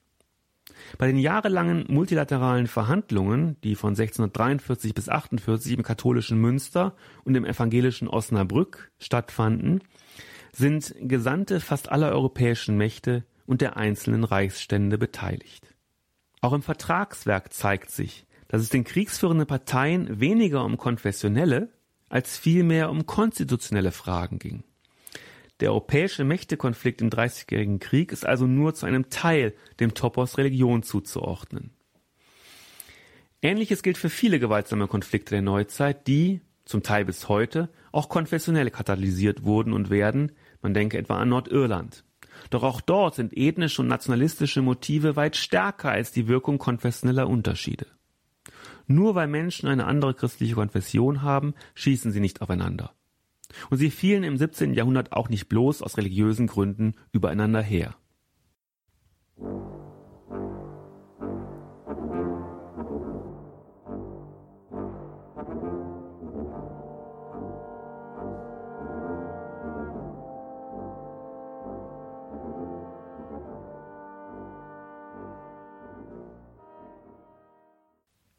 [0.97, 7.45] Bei den jahrelangen multilateralen Verhandlungen, die von 1643 bis 48 im katholischen Münster und im
[7.45, 9.81] evangelischen Osnabrück stattfanden,
[10.53, 15.75] sind Gesandte fast aller europäischen Mächte und der einzelnen Reichsstände beteiligt.
[16.41, 21.69] Auch im Vertragswerk zeigt sich, dass es den kriegsführenden Parteien weniger um konfessionelle
[22.09, 24.63] als vielmehr um konstitutionelle Fragen ging.
[25.59, 30.83] Der europäische Mächtekonflikt im Dreißigjährigen Krieg ist also nur zu einem Teil dem Topos Religion
[30.83, 31.71] zuzuordnen.
[33.41, 38.69] Ähnliches gilt für viele gewaltsame Konflikte der Neuzeit, die, zum Teil bis heute, auch konfessionell
[38.69, 42.03] katalysiert wurden und werden, man denke etwa an Nordirland.
[42.49, 47.87] Doch auch dort sind ethnische und nationalistische Motive weit stärker als die Wirkung konfessioneller Unterschiede.
[48.87, 52.93] Nur weil Menschen eine andere christliche Konfession haben, schießen sie nicht aufeinander.
[53.69, 54.73] Und sie fielen im 17.
[54.73, 57.95] Jahrhundert auch nicht bloß aus religiösen Gründen übereinander her.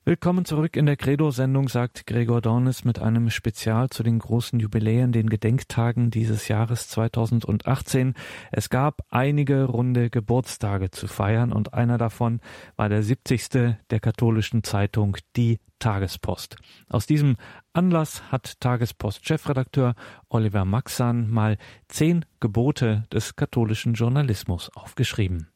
[0.09, 5.13] Willkommen zurück in der Credo-Sendung, sagt Gregor Dornis mit einem Spezial zu den großen Jubiläen,
[5.13, 8.15] den Gedenktagen dieses Jahres 2018.
[8.51, 12.41] Es gab einige runde Geburtstage zu feiern und einer davon
[12.77, 13.77] war der 70.
[13.91, 16.57] der katholischen Zeitung Die Tagespost.
[16.89, 17.37] Aus diesem
[17.75, 19.95] Anlass hat Tagespost-Chefredakteur
[20.31, 25.49] Oliver Maxan mal zehn Gebote des katholischen Journalismus aufgeschrieben.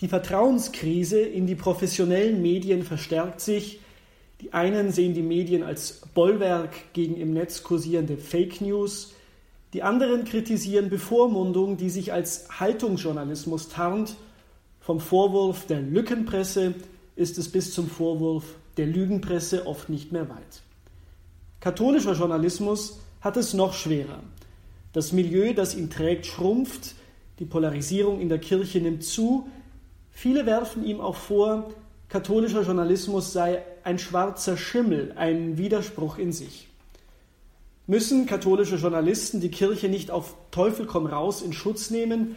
[0.00, 3.80] Die Vertrauenskrise in die professionellen Medien verstärkt sich.
[4.42, 9.14] Die einen sehen die Medien als Bollwerk gegen im Netz kursierende Fake News.
[9.72, 14.16] Die anderen kritisieren Bevormundung, die sich als Haltungsjournalismus tarnt.
[14.80, 16.74] Vom Vorwurf der Lückenpresse
[17.16, 18.44] ist es bis zum Vorwurf
[18.76, 20.62] der Lügenpresse oft nicht mehr weit.
[21.60, 24.22] Katholischer Journalismus hat es noch schwerer.
[24.92, 26.94] Das Milieu, das ihn trägt, schrumpft,
[27.38, 29.48] die Polarisierung in der Kirche nimmt zu,
[30.18, 31.74] Viele werfen ihm auch vor,
[32.08, 36.68] katholischer Journalismus sei ein schwarzer Schimmel, ein Widerspruch in sich.
[37.86, 42.36] Müssen katholische Journalisten die Kirche nicht auf Teufel komm raus in Schutz nehmen?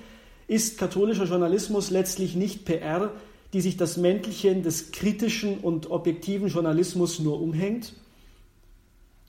[0.49, 3.13] Ist katholischer Journalismus letztlich nicht PR,
[3.53, 7.93] die sich das Mäntelchen des kritischen und objektiven Journalismus nur umhängt?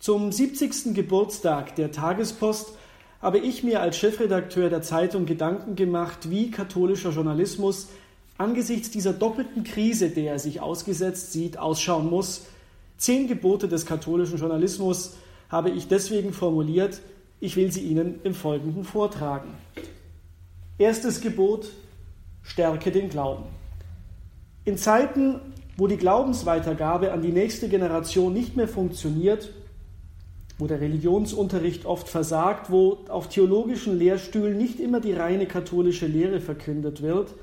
[0.00, 0.92] Zum 70.
[0.92, 2.72] Geburtstag der Tagespost
[3.22, 7.86] habe ich mir als Chefredakteur der Zeitung Gedanken gemacht, wie katholischer Journalismus
[8.40, 12.46] angesichts dieser doppelten Krise, der er sich ausgesetzt sieht, ausschauen muss.
[12.96, 15.16] Zehn Gebote des katholischen Journalismus
[15.50, 17.00] habe ich deswegen formuliert.
[17.38, 19.50] Ich will sie Ihnen im Folgenden vortragen.
[20.78, 21.68] Erstes Gebot,
[22.42, 23.44] stärke den Glauben.
[24.64, 25.40] In Zeiten,
[25.76, 29.50] wo die Glaubensweitergabe an die nächste Generation nicht mehr funktioniert,
[30.58, 36.40] wo der Religionsunterricht oft versagt, wo auf theologischen Lehrstühlen nicht immer die reine katholische Lehre
[36.40, 37.34] verkündet wird,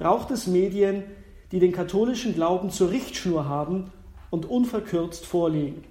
[0.00, 1.04] braucht es Medien,
[1.52, 3.92] die den katholischen Glauben zur Richtschnur haben
[4.30, 5.84] und unverkürzt vorlegen.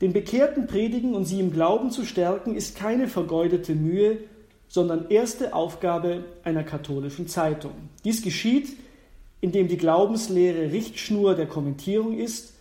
[0.00, 4.18] Den Bekehrten predigen und sie im Glauben zu stärken, ist keine vergeudete Mühe,
[4.66, 7.72] sondern erste Aufgabe einer katholischen Zeitung.
[8.04, 8.68] Dies geschieht,
[9.40, 12.54] indem die Glaubenslehre Richtschnur der Kommentierung ist,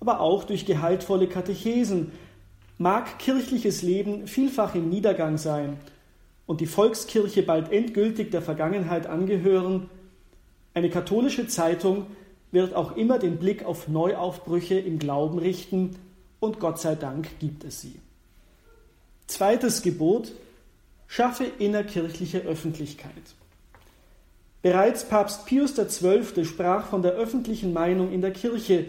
[0.00, 2.10] aber auch durch gehaltvolle Katechesen.
[2.78, 5.78] Mag kirchliches Leben vielfach im Niedergang sein
[6.46, 9.88] und die Volkskirche bald endgültig der Vergangenheit angehören,
[10.74, 12.06] eine katholische Zeitung
[12.50, 15.96] wird auch immer den Blick auf Neuaufbrüche im Glauben richten
[16.40, 18.00] und Gott sei Dank gibt es sie.
[19.26, 20.32] Zweites Gebot,
[21.06, 23.12] schaffe innerkirchliche Öffentlichkeit.
[24.62, 26.44] Bereits Papst Pius XII.
[26.44, 28.86] sprach von der öffentlichen Meinung in der Kirche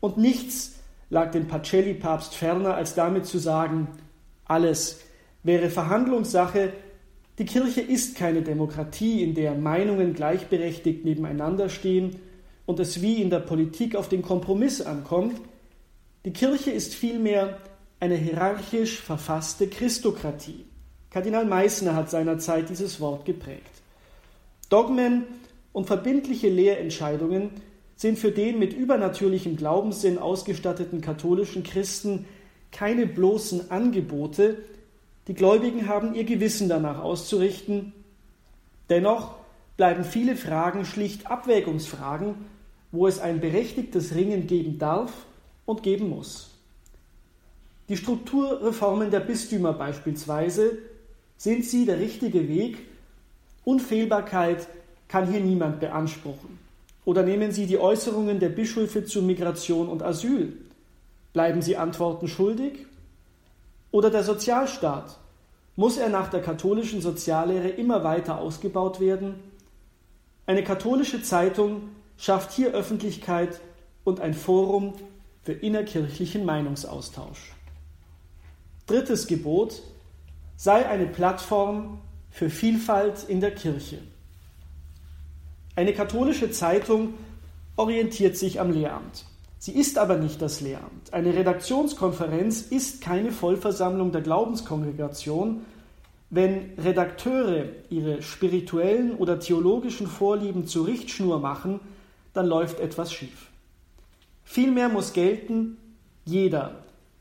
[0.00, 0.76] und nichts
[1.10, 3.88] lag dem Pacelli-Papst ferner, als damit zu sagen,
[4.44, 5.00] alles
[5.42, 6.72] wäre Verhandlungssache,
[7.38, 12.16] die Kirche ist keine Demokratie, in der Meinungen gleichberechtigt nebeneinander stehen
[12.66, 15.40] und es wie in der Politik auf den Kompromiss ankommt.
[16.24, 17.58] Die Kirche ist vielmehr
[17.98, 20.66] eine hierarchisch verfasste Christokratie.
[21.10, 23.70] Kardinal Meissner hat seinerzeit dieses Wort geprägt.
[24.68, 25.24] Dogmen
[25.72, 27.50] und verbindliche Lehrentscheidungen
[27.96, 32.26] sind für den mit übernatürlichem Glaubenssinn ausgestatteten katholischen Christen
[32.70, 34.58] keine bloßen Angebote,
[35.30, 37.92] die Gläubigen haben ihr Gewissen danach auszurichten.
[38.88, 39.36] Dennoch
[39.76, 42.34] bleiben viele Fragen schlicht Abwägungsfragen,
[42.90, 45.12] wo es ein berechtigtes Ringen geben darf
[45.66, 46.50] und geben muss.
[47.88, 50.78] Die Strukturreformen der Bistümer beispielsweise,
[51.36, 52.78] sind sie der richtige Weg?
[53.64, 54.66] Unfehlbarkeit
[55.06, 56.58] kann hier niemand beanspruchen.
[57.04, 60.54] Oder nehmen Sie die Äußerungen der Bischöfe zu Migration und Asyl.
[61.32, 62.89] Bleiben Sie Antworten schuldig?
[63.90, 65.18] Oder der Sozialstaat?
[65.76, 69.40] Muss er nach der katholischen Soziallehre immer weiter ausgebaut werden?
[70.46, 73.60] Eine katholische Zeitung schafft hier Öffentlichkeit
[74.04, 74.94] und ein Forum
[75.42, 77.54] für innerkirchlichen Meinungsaustausch.
[78.86, 79.82] Drittes Gebot
[80.56, 82.00] sei eine Plattform
[82.30, 83.98] für Vielfalt in der Kirche.
[85.76, 87.14] Eine katholische Zeitung
[87.76, 89.24] orientiert sich am Lehramt.
[89.62, 91.12] Sie ist aber nicht das Lehramt.
[91.12, 95.66] Eine Redaktionskonferenz ist keine Vollversammlung der Glaubenskongregation.
[96.30, 101.78] Wenn Redakteure ihre spirituellen oder theologischen Vorlieben zur Richtschnur machen,
[102.32, 103.50] dann läuft etwas schief.
[104.44, 105.76] Vielmehr muss gelten,
[106.24, 106.76] jeder,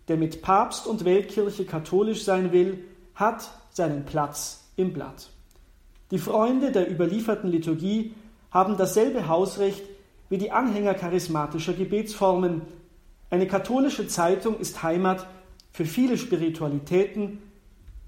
[0.07, 5.29] der mit Papst und Weltkirche katholisch sein will, hat seinen Platz im Blatt.
[6.11, 8.13] Die Freunde der überlieferten Liturgie
[8.49, 9.83] haben dasselbe Hausrecht
[10.29, 12.61] wie die Anhänger charismatischer Gebetsformen.
[13.29, 15.27] Eine katholische Zeitung ist Heimat
[15.71, 17.41] für viele Spiritualitäten,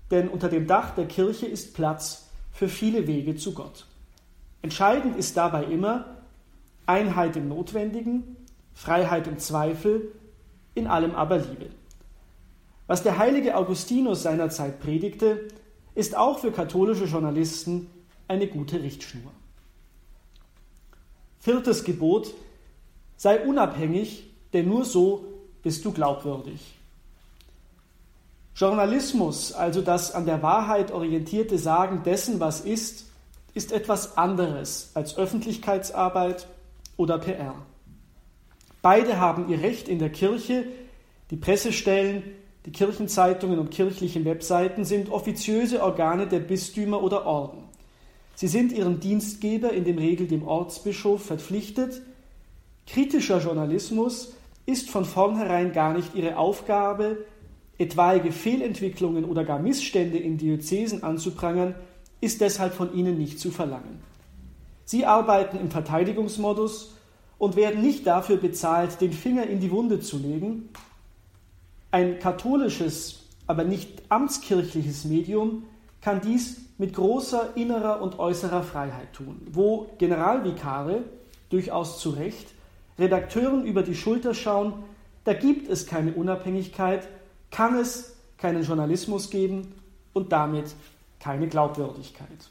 [0.10, 3.86] denn unter dem Dach der Kirche ist Platz für viele Wege zu Gott.
[4.62, 6.06] Entscheidend ist dabei immer
[6.86, 8.36] Einheit im Notwendigen,
[8.74, 10.12] Freiheit im Zweifel,
[10.76, 11.68] in allem aber Liebe.
[12.88, 15.48] Was der heilige Augustinus seinerzeit predigte,
[15.96, 17.88] ist auch für katholische Journalisten
[18.28, 19.32] eine gute Richtschnur.
[21.42, 22.34] Viertes Gebot,
[23.18, 24.24] sei unabhängig,
[24.54, 25.26] denn nur so
[25.64, 26.62] bist du glaubwürdig.
[28.56, 33.08] Journalismus, also das an der Wahrheit orientierte Sagen dessen, was ist,
[33.56, 36.48] ist etwas anderes als Öffentlichkeitsarbeit
[36.96, 37.56] oder PR.
[38.84, 40.66] Beide haben ihr Recht in der Kirche.
[41.32, 42.24] Die Pressestellen,
[42.68, 47.64] die Kirchenzeitungen und kirchlichen Webseiten sind offiziöse Organe der Bistümer oder Orden.
[48.42, 52.02] Sie sind ihrem Dienstgeber, in dem Regel dem Ortsbischof, verpflichtet.
[52.88, 54.34] Kritischer Journalismus
[54.66, 57.24] ist von vornherein gar nicht ihre Aufgabe,
[57.78, 61.76] etwaige Fehlentwicklungen oder gar Missstände in Diözesen anzuprangern,
[62.20, 64.02] ist deshalb von ihnen nicht zu verlangen.
[64.86, 66.96] Sie arbeiten im Verteidigungsmodus
[67.38, 70.70] und werden nicht dafür bezahlt, den Finger in die Wunde zu legen.
[71.92, 75.62] Ein katholisches, aber nicht amtskirchliches Medium
[76.02, 81.04] kann dies mit großer innerer und äußerer Freiheit tun, wo Generalvikare,
[81.52, 82.48] durchaus zu Recht,
[82.98, 84.74] Redakteuren über die Schulter schauen,
[85.24, 87.08] da gibt es keine Unabhängigkeit,
[87.52, 89.76] kann es keinen Journalismus geben
[90.14, 90.74] und damit
[91.20, 92.50] keine Glaubwürdigkeit.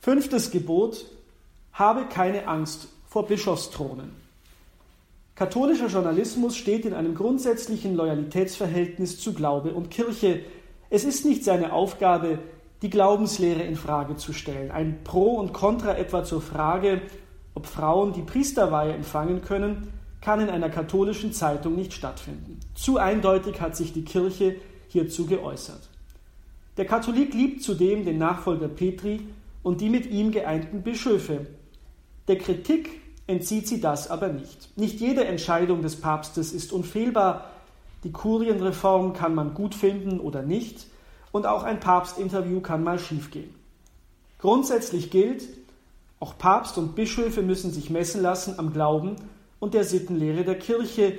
[0.00, 1.04] Fünftes Gebot,
[1.74, 4.12] habe keine Angst vor Bischofsthronen.
[5.34, 10.40] Katholischer Journalismus steht in einem grundsätzlichen Loyalitätsverhältnis zu Glaube und Kirche,
[10.90, 12.38] es ist nicht seine Aufgabe,
[12.82, 14.70] die Glaubenslehre in Frage zu stellen.
[14.70, 17.02] Ein Pro und Contra etwa zur Frage,
[17.54, 22.58] ob Frauen die Priesterweihe empfangen können, kann in einer katholischen Zeitung nicht stattfinden.
[22.74, 24.56] Zu eindeutig hat sich die Kirche
[24.88, 25.88] hierzu geäußert.
[26.76, 29.20] Der Katholik liebt zudem den Nachfolger Petri
[29.62, 31.46] und die mit ihm geeinten Bischöfe.
[32.28, 34.76] Der Kritik entzieht sie das aber nicht.
[34.76, 37.50] Nicht jede Entscheidung des Papstes ist unfehlbar,
[38.04, 40.86] die Kurienreform kann man gut finden oder nicht
[41.32, 43.54] und auch ein Papstinterview kann mal schiefgehen.
[44.38, 45.48] Grundsätzlich gilt,
[46.20, 49.16] auch Papst und Bischöfe müssen sich messen lassen am Glauben
[49.60, 51.18] und der Sittenlehre der Kirche.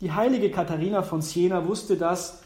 [0.00, 2.42] Die heilige Katharina von Siena wusste das.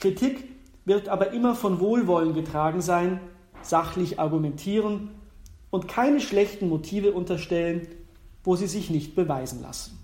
[0.00, 0.48] Kritik
[0.84, 3.20] wird aber immer von Wohlwollen getragen sein,
[3.62, 5.10] sachlich argumentieren
[5.70, 7.88] und keine schlechten Motive unterstellen,
[8.42, 9.98] wo sie sich nicht beweisen lassen.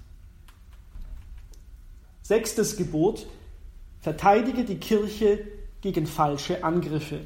[2.31, 3.27] Sechstes Gebot,
[4.03, 5.49] verteidige die Kirche
[5.81, 7.23] gegen falsche Angriffe.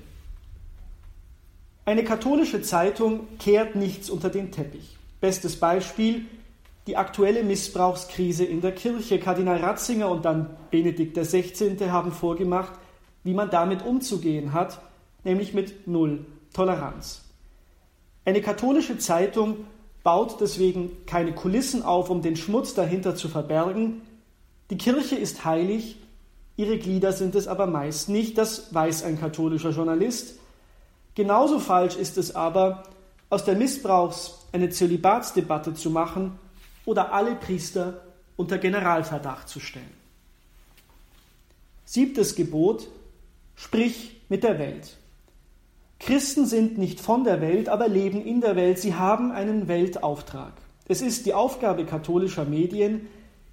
[1.85, 4.97] Eine katholische Zeitung kehrt nichts unter den Teppich.
[5.21, 6.25] Bestes Beispiel
[6.87, 9.19] die aktuelle Missbrauchskrise in der Kirche.
[9.19, 11.77] Kardinal Ratzinger und dann Benedikt XVI.
[11.91, 12.73] haben vorgemacht,
[13.25, 14.81] wie man damit umzugehen hat,
[15.23, 16.25] nämlich mit Null
[16.55, 17.27] Toleranz.
[18.25, 19.67] Eine katholische Zeitung
[20.03, 24.01] baut deswegen keine Kulissen auf, um den Schmutz dahinter zu verbergen.
[24.71, 25.97] Die Kirche ist heilig,
[26.57, 30.39] ihre Glieder sind es aber meist nicht, das weiß ein katholischer Journalist.
[31.15, 32.85] Genauso falsch ist es aber,
[33.31, 36.39] aus der Missbrauchs eine Zölibatsdebatte zu machen
[36.85, 38.01] oder alle Priester
[38.37, 39.91] unter Generalverdacht zu stellen.
[41.85, 42.89] Siebtes Gebot,
[43.57, 44.97] sprich mit der Welt.
[46.01, 48.79] Christen sind nicht von der Welt, aber leben in der Welt.
[48.79, 50.53] Sie haben einen Weltauftrag.
[50.87, 53.07] Es ist die Aufgabe katholischer Medien,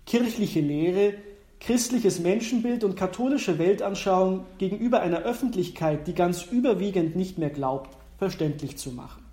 [0.05, 1.13] kirchliche Lehre,
[1.59, 8.77] christliches Menschenbild und katholische Weltanschauung gegenüber einer Öffentlichkeit, die ganz überwiegend nicht mehr glaubt, verständlich
[8.77, 9.23] zu machen.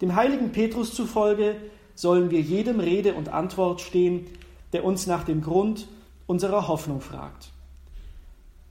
[0.00, 1.56] Dem heiligen Petrus zufolge
[1.94, 4.26] sollen wir jedem Rede und Antwort stehen,
[4.72, 5.88] der uns nach dem Grund
[6.26, 7.50] unserer Hoffnung fragt.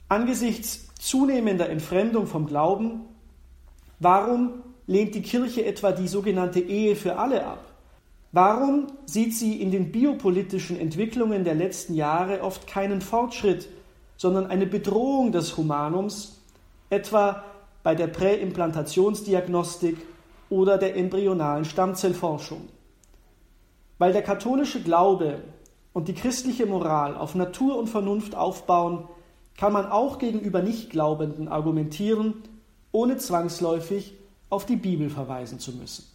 [0.08, 3.02] Angesichts zunehmender Entfremdung vom Glauben,
[4.00, 4.54] warum
[4.88, 7.65] lehnt die Kirche etwa die sogenannte Ehe für alle ab?
[8.36, 13.70] Warum sieht sie in den biopolitischen Entwicklungen der letzten Jahre oft keinen Fortschritt,
[14.18, 16.42] sondern eine Bedrohung des Humanums,
[16.90, 17.46] etwa
[17.82, 19.96] bei der Präimplantationsdiagnostik
[20.50, 22.68] oder der embryonalen Stammzellforschung?
[24.00, 25.38] Weil der katholische Glaube
[25.94, 29.08] und die christliche Moral auf Natur und Vernunft aufbauen,
[29.56, 32.34] kann man auch gegenüber Nichtglaubenden argumentieren,
[32.92, 34.14] ohne zwangsläufig
[34.50, 36.14] auf die Bibel verweisen zu müssen.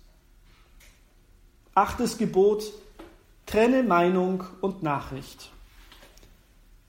[1.80, 2.74] Achtes Gebot,
[3.46, 5.50] trenne Meinung und Nachricht.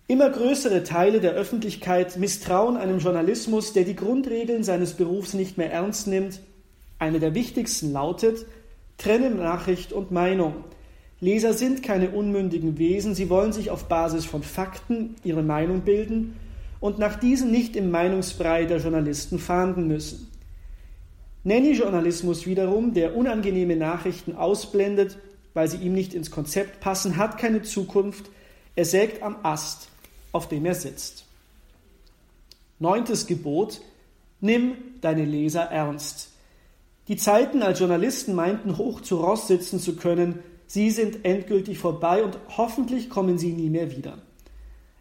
[0.07, 5.71] Immer größere Teile der Öffentlichkeit misstrauen einem Journalismus, der die Grundregeln seines Berufs nicht mehr
[5.71, 6.41] ernst nimmt.
[6.99, 8.45] Eine der wichtigsten lautet,
[8.97, 10.55] trenne Nachricht und Meinung.
[11.21, 16.35] Leser sind keine unmündigen Wesen, sie wollen sich auf Basis von Fakten ihre Meinung bilden
[16.81, 20.30] und nach diesen nicht im Meinungsbrei der Journalisten fahnden müssen.
[21.43, 25.17] Nanny-Journalismus wiederum, der unangenehme Nachrichten ausblendet,
[25.53, 28.29] weil sie ihm nicht ins Konzept passen, hat keine Zukunft.
[28.75, 29.89] Er sägt am Ast,
[30.31, 31.25] auf dem er sitzt.
[32.79, 33.81] Neuntes Gebot,
[34.39, 36.29] nimm deine Leser ernst.
[37.07, 40.39] Die Zeiten, als Journalisten meinten, hoch zu Ross sitzen zu können,
[40.73, 44.19] Sie sind endgültig vorbei und hoffentlich kommen sie nie mehr wieder.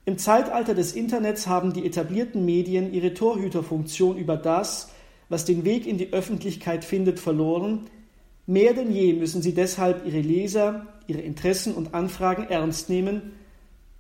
[0.05, 4.91] Im Zeitalter des Internets haben die etablierten Medien ihre Torhüterfunktion über das,
[5.31, 7.87] was den Weg in die Öffentlichkeit findet, verloren.
[8.47, 13.33] Mehr denn je müssen sie deshalb ihre Leser, ihre Interessen und Anfragen ernst nehmen.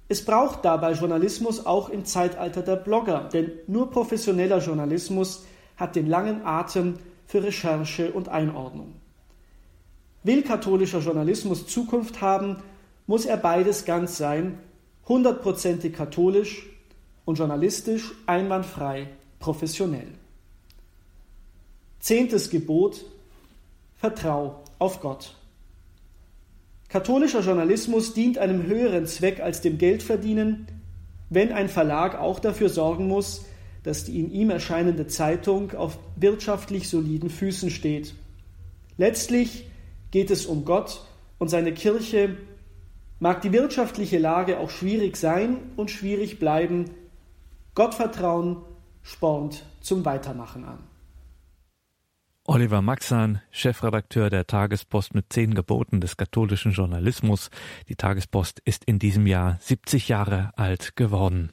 [0.09, 6.09] Es braucht dabei Journalismus auch im Zeitalter der Blogger, denn nur professioneller Journalismus hat den
[6.09, 8.95] langen Atem für Recherche und Einordnung.
[10.25, 12.57] Will katholischer Journalismus Zukunft haben,
[13.07, 14.59] muss er beides ganz sein,
[15.09, 16.67] hundertprozentig katholisch
[17.25, 19.09] und journalistisch einwandfrei,
[19.39, 20.20] professionell.
[22.01, 23.05] Zehntes Gebot,
[23.97, 25.35] Vertrau auf Gott.
[26.89, 30.67] Katholischer Journalismus dient einem höheren Zweck als dem Geldverdienen,
[31.29, 33.45] wenn ein Verlag auch dafür sorgen muss,
[33.83, 38.15] dass die in ihm erscheinende Zeitung auf wirtschaftlich soliden Füßen steht.
[38.97, 39.67] Letztlich
[40.11, 41.05] geht es um Gott
[41.39, 42.37] und seine Kirche.
[43.19, 46.87] Mag die wirtschaftliche Lage auch schwierig sein und schwierig bleiben,
[47.75, 48.57] Gottvertrauen
[49.03, 50.90] spornt zum Weitermachen an.
[52.53, 57.49] Oliver Maxan, Chefredakteur der Tagespost mit zehn Geboten des katholischen Journalismus.
[57.89, 61.53] Die Tagespost ist in diesem Jahr 70 Jahre alt geworden.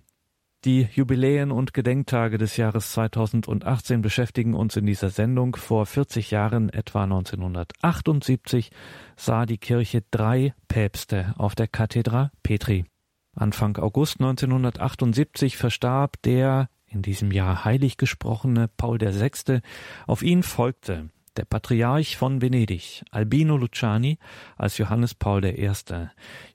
[0.65, 5.55] Die Jubiläen und Gedenktage des Jahres 2018 beschäftigen uns in dieser Sendung.
[5.55, 8.71] Vor 40 Jahren, etwa 1978,
[9.15, 12.85] sah die Kirche drei Päpste auf der Kathedra Petri.
[13.35, 19.61] Anfang August 1978 verstarb der in diesem Jahr heilig gesprochene Paul VI.
[20.07, 24.17] Auf ihn folgte der Patriarch von Venedig, Albino Luciani,
[24.57, 25.71] als Johannes Paul I.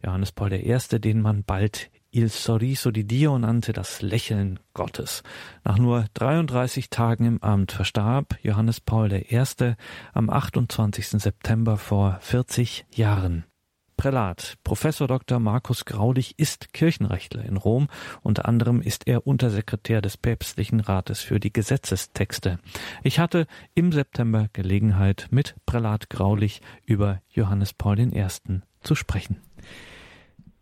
[0.05, 5.23] Johannes Paul I., den man bald Il Sorriso di Dio nannte das Lächeln Gottes.
[5.65, 9.45] Nach nur 33 Tagen im Amt verstarb Johannes Paul I.
[10.13, 11.23] am 28.
[11.23, 13.45] September vor 40 Jahren.
[14.03, 15.39] Prälat Professor Dr.
[15.39, 17.87] Markus Graulich ist Kirchenrechtler in Rom.
[18.23, 22.59] Unter anderem ist er Untersekretär des Päpstlichen Rates für die Gesetzestexte.
[23.05, 23.47] Ich hatte
[23.77, 28.27] im September Gelegenheit, mit Prälat Graulich über Johannes Paul I.
[28.81, 29.37] zu sprechen.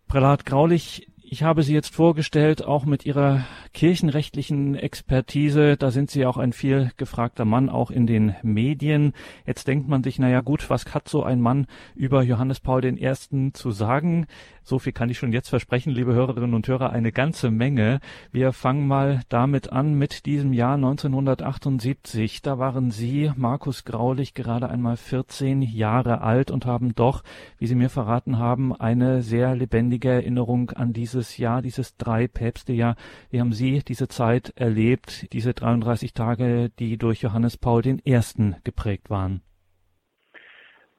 [0.07, 5.77] Prälat Graulich, ich habe Sie jetzt vorgestellt, auch mit Ihrer kirchenrechtlichen Expertise.
[5.77, 9.13] Da sind Sie auch ein viel gefragter Mann, auch in den Medien.
[9.47, 13.53] Jetzt denkt man sich, naja gut, was hat so ein Mann über Johannes Paul I.
[13.53, 14.27] zu sagen?
[14.63, 18.01] So viel kann ich schon jetzt versprechen, liebe Hörerinnen und Hörer, eine ganze Menge.
[18.31, 22.43] Wir fangen mal damit an mit diesem Jahr 1978.
[22.43, 27.23] Da waren Sie, Markus Graulich, gerade einmal 14 Jahre alt und haben doch,
[27.59, 32.73] wie Sie mir verraten haben, eine sehr lebendige Erinnerung an dieses Jahr, dieses drei Päpste
[32.73, 32.97] Jahr.
[33.31, 38.21] Wie haben Sie diese Zeit erlebt, diese 33 Tage, die durch Johannes Paul I.
[38.65, 39.43] geprägt waren?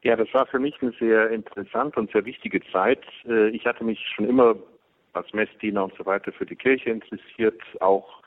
[0.03, 3.03] Ja, das war für mich eine sehr interessante und sehr wichtige Zeit.
[3.27, 4.55] Äh, ich hatte mich schon immer
[5.13, 8.21] als Messdiener und so weiter für die Kirche interessiert, auch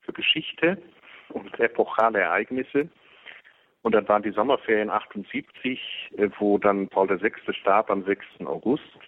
[0.00, 0.78] für Geschichte
[1.30, 2.88] und epochale Ereignisse.
[3.82, 5.80] Und dann waren die Sommerferien 78,
[6.16, 7.32] äh, wo dann Paul VI.
[7.52, 8.24] starb am 6.
[8.44, 8.98] August.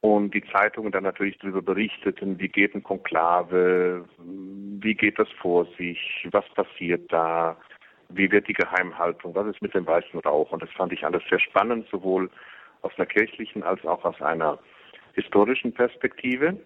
[0.00, 5.66] Und die Zeitungen dann natürlich darüber berichteten, wie geht ein Konklave, wie geht das vor
[5.76, 7.56] sich, was passiert da,
[8.08, 10.52] wie wird die Geheimhaltung, was ist mit dem weißen Rauch.
[10.52, 12.30] Und das fand ich alles sehr spannend, sowohl
[12.82, 14.58] aus einer kirchlichen als auch aus einer
[15.14, 16.56] historischen Perspektive.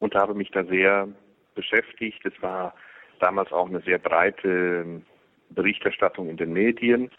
[0.00, 1.08] Und habe mich da sehr
[1.54, 2.24] beschäftigt.
[2.24, 2.74] Es war
[3.20, 5.02] damals auch eine sehr breite
[5.50, 7.10] Berichterstattung in den Medien,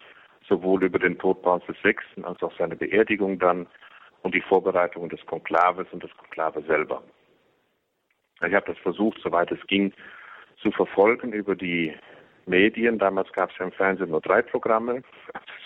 [0.47, 1.95] sowohl über den Tod Pauls VI.
[2.23, 3.67] als auch seine Beerdigung dann
[4.23, 7.03] und die Vorbereitung des Konklaves und des Konklave selber.
[8.45, 9.93] Ich habe das versucht, soweit es ging,
[10.61, 11.93] zu verfolgen über die
[12.45, 12.99] Medien.
[12.99, 15.03] Damals gab es ja im Fernsehen nur drei Programme.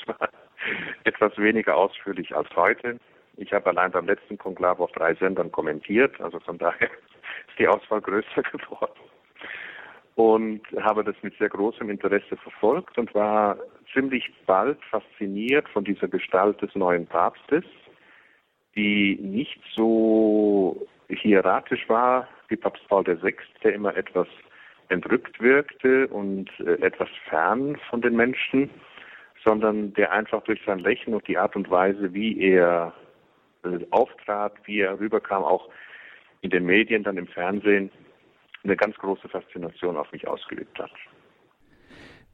[0.05, 0.29] Das war
[1.05, 2.99] etwas weniger ausführlich als heute.
[3.37, 6.89] Ich habe allein beim letzten Konklave auf drei Sendern kommentiert, also von daher
[7.47, 8.99] ist die Auswahl größer geworden.
[10.15, 13.57] Und habe das mit sehr großem Interesse verfolgt und war
[13.93, 17.65] ziemlich bald fasziniert von dieser Gestalt des neuen Papstes,
[18.75, 24.27] die nicht so hieratisch war wie Papst Paul VI, der immer etwas
[24.89, 28.69] entrückt wirkte und äh, etwas fern von den Menschen,
[29.43, 32.93] sondern der einfach durch sein Lächeln und die Art und Weise, wie er
[33.63, 35.69] äh, auftrat, wie er rüberkam, auch
[36.41, 37.89] in den Medien, dann im Fernsehen,
[38.63, 40.91] eine ganz große Faszination auf mich ausgeübt hat.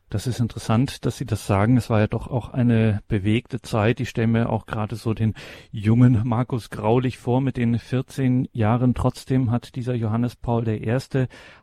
[0.09, 1.77] Das ist interessant, dass Sie das sagen.
[1.77, 3.99] Es war ja doch auch eine bewegte Zeit.
[3.99, 5.35] Ich stelle mir auch gerade so den
[5.71, 8.95] jungen Markus Graulich vor mit den 14 Jahren.
[8.95, 10.97] Trotzdem hat dieser Johannes Paul I.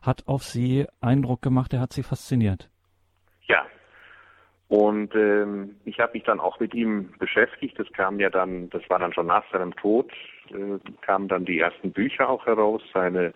[0.01, 1.73] hat auf Sie Eindruck gemacht.
[1.73, 2.69] Er hat Sie fasziniert.
[3.47, 3.65] Ja.
[4.69, 7.77] Und ähm, ich habe mich dann auch mit ihm beschäftigt.
[7.77, 10.09] Das kam ja dann, das war dann schon nach seinem Tod,
[10.51, 12.81] äh, kamen dann die ersten Bücher auch heraus.
[12.93, 13.33] Seine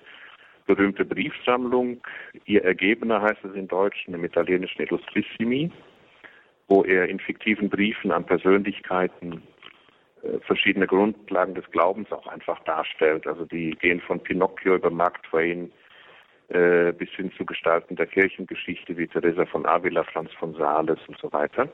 [0.66, 2.02] berühmte Briefsammlung,
[2.46, 5.72] Ihr Ergebener heißt es in Deutsch, im italienischen Illustrissimi,
[6.68, 9.44] wo er in fiktiven Briefen an Persönlichkeiten
[10.24, 13.28] äh, verschiedene Grundlagen des Glaubens auch einfach darstellt.
[13.28, 15.72] Also die gehen von Pinocchio über Mark Twain
[16.50, 21.18] äh, bis hin zu Gestalten der Kirchengeschichte wie Teresa von Avila, Franz von Sales und
[21.18, 21.70] so weiter.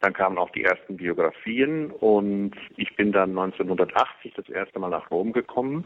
[0.00, 5.10] Dann kamen auch die ersten Biografien und ich bin dann 1980 das erste Mal nach
[5.10, 5.84] Rom gekommen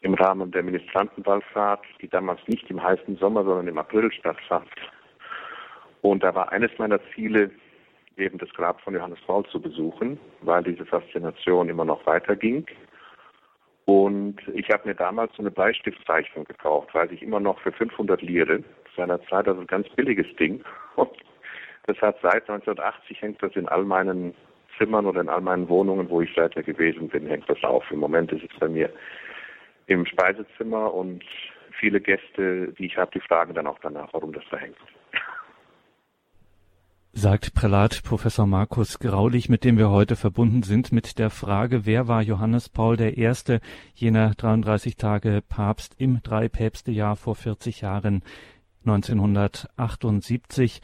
[0.00, 4.68] im Rahmen der Ministrantenwallfahrt, die damals nicht im heißen Sommer, sondern im April stattfand.
[6.02, 7.50] Und da war eines meiner Ziele,
[8.16, 12.66] eben das Grab von Johannes Paul zu besuchen, weil diese Faszination immer noch weiterging.
[13.84, 18.20] Und ich habe mir damals so eine Bleistiftzeichnung gekauft, weiß ich immer noch für 500
[18.22, 18.62] Lire,
[18.96, 20.62] seinerzeit also ein ganz billiges Ding.
[21.88, 24.34] Das hat seit 1980 hängt das in all meinen
[24.76, 27.88] Zimmern oder in all meinen Wohnungen, wo ich seither gewesen bin, hängt das auf.
[27.92, 28.90] Im Moment ist es bei mir
[29.86, 31.24] im Speisezimmer und
[31.78, 34.76] viele Gäste, die ich habe, die fragen dann auch danach, warum das da hängt.
[37.18, 42.08] Sagt Prälat Professor Markus Graulich, mit dem wir heute verbunden sind, mit der Frage, wer
[42.08, 43.32] war Johannes Paul I.,
[43.94, 48.22] jener 33 Tage Papst im Dreipäpstejahr vor 40 Jahren,
[48.84, 50.82] 1978.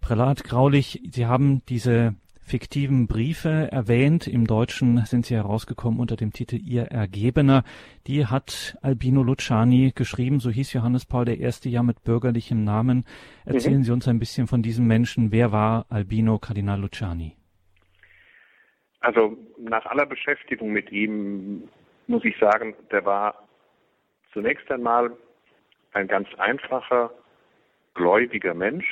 [0.00, 2.14] Prälat Graulich, Sie haben diese
[2.44, 4.26] fiktiven Briefe erwähnt.
[4.26, 7.64] Im Deutschen sind sie herausgekommen unter dem Titel Ihr Ergebener.
[8.06, 10.40] Die hat Albino Luciani geschrieben.
[10.40, 11.50] So hieß Johannes Paul I.
[11.64, 13.04] ja mit bürgerlichem Namen.
[13.44, 13.84] Erzählen mhm.
[13.84, 15.32] Sie uns ein bisschen von diesem Menschen.
[15.32, 17.36] Wer war Albino Kardinal Luciani?
[19.00, 21.68] Also nach aller Beschäftigung mit ihm
[22.06, 23.46] muss ich sagen, der war
[24.32, 25.16] zunächst einmal
[25.92, 27.10] ein ganz einfacher,
[27.94, 28.86] gläubiger Mensch,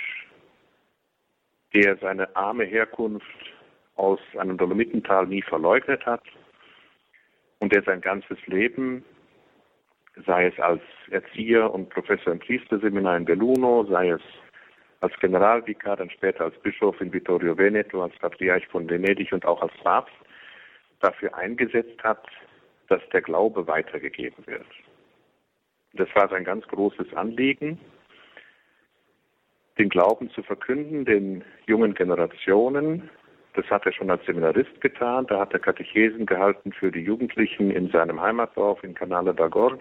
[1.75, 3.27] der seine arme Herkunft
[3.97, 6.23] aus einem Dolomitental nie verleugnet hat
[7.61, 9.05] und der sein ganzes Leben,
[10.27, 14.23] sei es als Erzieher und Professor im Priesterseminar in Belluno, sei es
[15.01, 19.61] als Generalvikar, dann später als Bischof in Vittorio Veneto, als Patriarch von Venedig und auch
[19.63, 20.15] als Papst,
[21.01, 22.25] dafür eingesetzt hat,
[22.89, 24.67] dass der Glaube weitergegeben wird.
[25.95, 27.79] Das war sein ganz großes Anliegen,
[29.79, 33.09] den Glauben zu verkünden, den jungen Generationen.
[33.55, 35.27] Das hat er schon als Seminarist getan.
[35.27, 39.81] Da hat er Katechesen gehalten für die Jugendlichen in seinem Heimatdorf in Canale d'Agord.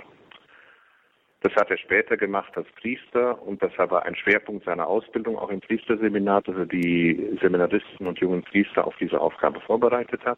[1.42, 5.50] Das hat er später gemacht als Priester und das war ein Schwerpunkt seiner Ausbildung auch
[5.50, 10.38] im Priesterseminar, dass er die Seminaristen und jungen Priester auf diese Aufgabe vorbereitet hat.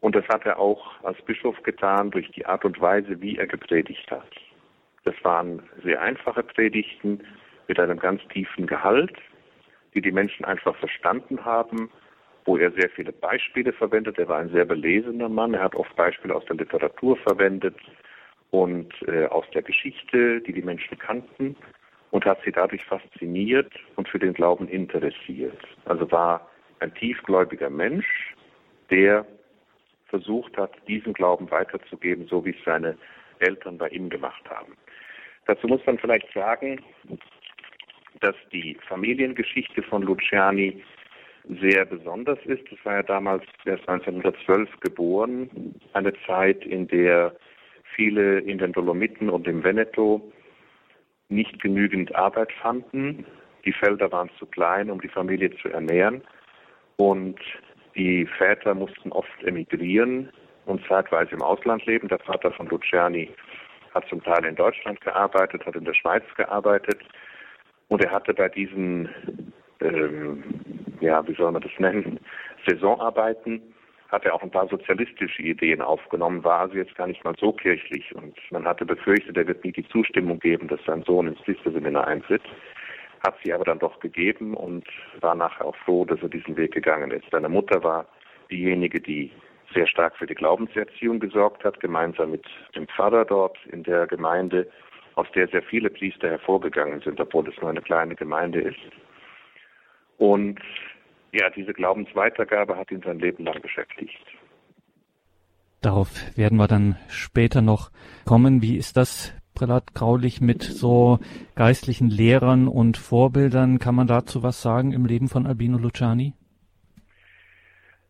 [0.00, 3.46] Und das hat er auch als Bischof getan durch die Art und Weise, wie er
[3.48, 4.30] gepredigt hat.
[5.04, 7.20] Das waren sehr einfache Predigten
[7.68, 9.16] mit einem ganz tiefen Gehalt,
[9.94, 11.90] die die Menschen einfach verstanden haben,
[12.44, 14.18] wo er sehr viele Beispiele verwendet.
[14.18, 15.54] Er war ein sehr belesener Mann.
[15.54, 17.76] Er hat oft Beispiele aus der Literatur verwendet
[18.50, 21.56] und äh, aus der Geschichte, die die Menschen kannten
[22.10, 25.58] und hat sie dadurch fasziniert und für den Glauben interessiert.
[25.86, 26.48] Also war
[26.80, 28.34] ein tiefgläubiger Mensch,
[28.90, 29.26] der
[30.08, 32.98] versucht hat, diesen Glauben weiterzugeben, so wie es seine
[33.38, 34.76] Eltern bei ihm gemacht haben.
[35.46, 36.80] Dazu muss man vielleicht sagen,
[38.22, 40.82] dass die Familiengeschichte von Luciani
[41.60, 42.62] sehr besonders ist.
[42.70, 47.34] Es war ja damals erst 1912 geboren, eine Zeit, in der
[47.94, 50.32] viele in den Dolomiten und im Veneto
[51.28, 53.26] nicht genügend Arbeit fanden.
[53.64, 56.22] Die Felder waren zu klein, um die Familie zu ernähren.
[56.96, 57.38] Und
[57.96, 60.30] die Väter mussten oft emigrieren
[60.66, 62.08] und zeitweise im Ausland leben.
[62.08, 63.30] Der Vater von Luciani
[63.94, 67.00] hat zum Teil in Deutschland gearbeitet, hat in der Schweiz gearbeitet.
[67.92, 69.06] Und er hatte bei diesen,
[69.82, 70.42] ähm,
[71.02, 72.18] ja, wie soll man das nennen,
[72.66, 73.60] Saisonarbeiten
[74.08, 77.52] hat er auch ein paar sozialistische Ideen aufgenommen, war also jetzt gar nicht mal so
[77.52, 78.14] kirchlich.
[78.14, 82.06] Und man hatte befürchtet, er wird nie die Zustimmung geben, dass sein Sohn ins Priesterseminar
[82.06, 82.40] eintritt.
[83.26, 84.86] Hat sie aber dann doch gegeben und
[85.20, 87.26] war nachher auch froh, dass er diesen Weg gegangen ist.
[87.30, 88.06] Seine Mutter war
[88.50, 89.30] diejenige, die
[89.74, 94.66] sehr stark für die Glaubenserziehung gesorgt hat, gemeinsam mit dem Pfarrer dort in der Gemeinde,
[95.14, 98.78] aus der sehr viele Priester hervorgegangen sind, obwohl es nur eine kleine Gemeinde ist.
[100.18, 100.60] Und
[101.32, 104.24] ja, diese Glaubensweitergabe hat ihn sein Leben lang beschäftigt.
[105.80, 107.90] Darauf werden wir dann später noch
[108.24, 108.62] kommen.
[108.62, 111.18] Wie ist das, Prälat Graulich, mit so
[111.56, 113.78] geistlichen Lehrern und Vorbildern?
[113.78, 116.34] Kann man dazu was sagen im Leben von Albino Luciani?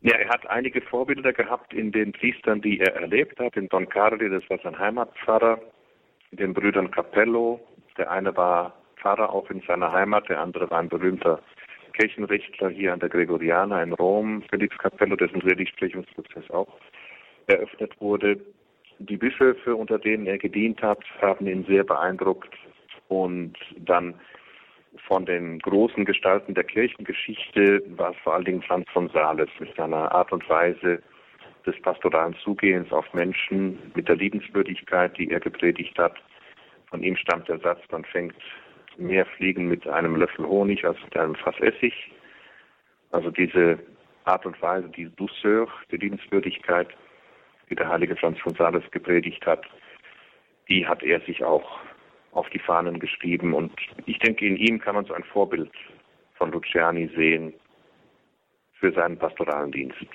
[0.02, 3.56] Ja, er hat einige Vorbilder gehabt in den Priestern, die er erlebt hat.
[3.56, 5.60] In Don Carli, das war sein Heimatpfarrer,
[6.32, 7.60] den Brüdern Capello.
[7.96, 11.40] Der eine war Pfarrer auch in seiner Heimat, der andere war ein berühmter
[11.92, 16.68] Kirchenrechtler hier an der Gregoriana in Rom, Felix Capello, dessen Seligsprechungsprozess auch
[17.46, 18.40] eröffnet wurde.
[18.98, 22.54] Die Bischöfe, unter denen er gedient hat, haben ihn sehr beeindruckt
[23.08, 24.14] und dann
[25.06, 29.74] von den großen Gestalten der Kirchengeschichte war es vor allen Dingen Franz von Sales mit
[29.76, 31.02] seiner Art und Weise
[31.66, 36.16] des pastoralen Zugehens auf Menschen, mit der Liebenswürdigkeit, die er gepredigt hat.
[36.90, 38.36] Von ihm stammt der Satz, man fängt
[38.98, 41.94] mehr Fliegen mit einem Löffel Honig als mit einem Fass Essig.
[43.10, 43.78] Also diese
[44.24, 46.88] Art und Weise, die Douceur, die Liebenswürdigkeit,
[47.70, 49.64] die der heilige Franz von Sales gepredigt hat,
[50.68, 51.80] die hat er sich auch
[52.32, 53.54] auf die Fahnen geschrieben.
[53.54, 53.72] Und
[54.06, 55.72] ich denke, in ihm kann man so ein Vorbild
[56.34, 57.52] von Luciani sehen
[58.74, 60.06] für seinen pastoralen Dienst.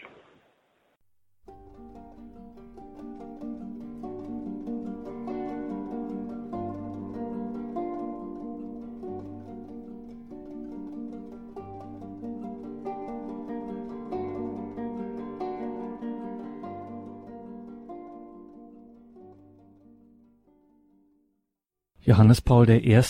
[22.07, 23.01] Johannes Paul I.,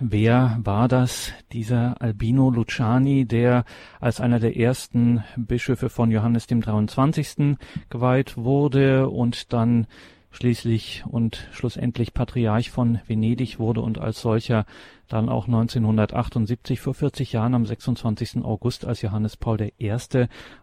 [0.00, 3.66] wer war das, dieser Albino Luciani, der
[4.00, 7.58] als einer der ersten Bischöfe von Johannes dem 23.
[7.90, 9.86] geweiht wurde und dann
[10.30, 14.64] schließlich und schlussendlich Patriarch von Venedig wurde und als solcher
[15.08, 18.42] dann auch 1978 vor 40 Jahren am 26.
[18.44, 19.92] August als Johannes Paul I.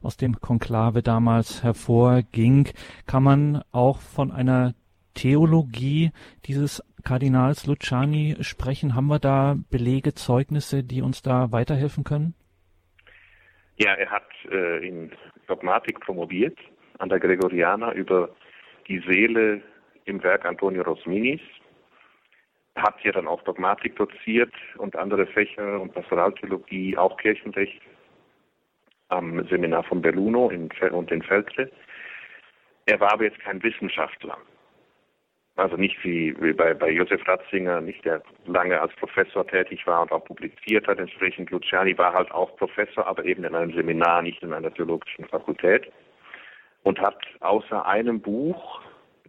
[0.01, 2.67] aus dem Konklave damals hervorging,
[3.05, 4.73] kann man auch von einer
[5.13, 6.11] Theologie
[6.45, 8.95] dieses Kardinals Luciani sprechen?
[8.95, 12.33] Haben wir da Belege, Zeugnisse, die uns da weiterhelfen können?
[13.77, 15.11] Ja, er hat äh, in
[15.47, 16.57] Dogmatik promoviert
[16.99, 18.29] an der Gregoriana über
[18.87, 19.61] die Seele
[20.05, 21.41] im Werk Antonio Rosminis.
[22.75, 27.81] Hat hier dann auch Dogmatik doziert und andere Fächer und Pastoraltheologie, auch Kirchenrecht
[29.09, 31.71] am Seminar von Belluno in, und in Feltre.
[32.85, 34.37] Er war aber jetzt kein Wissenschaftler.
[35.57, 40.01] Also nicht wie, wie bei, bei Josef Ratzinger, nicht der lange als Professor tätig war
[40.01, 40.99] und auch publiziert hat.
[40.99, 45.25] Entsprechend Luciani war halt auch Professor, aber eben in einem Seminar, nicht in einer theologischen
[45.25, 45.91] Fakultät.
[46.83, 48.81] Und hat außer einem Buch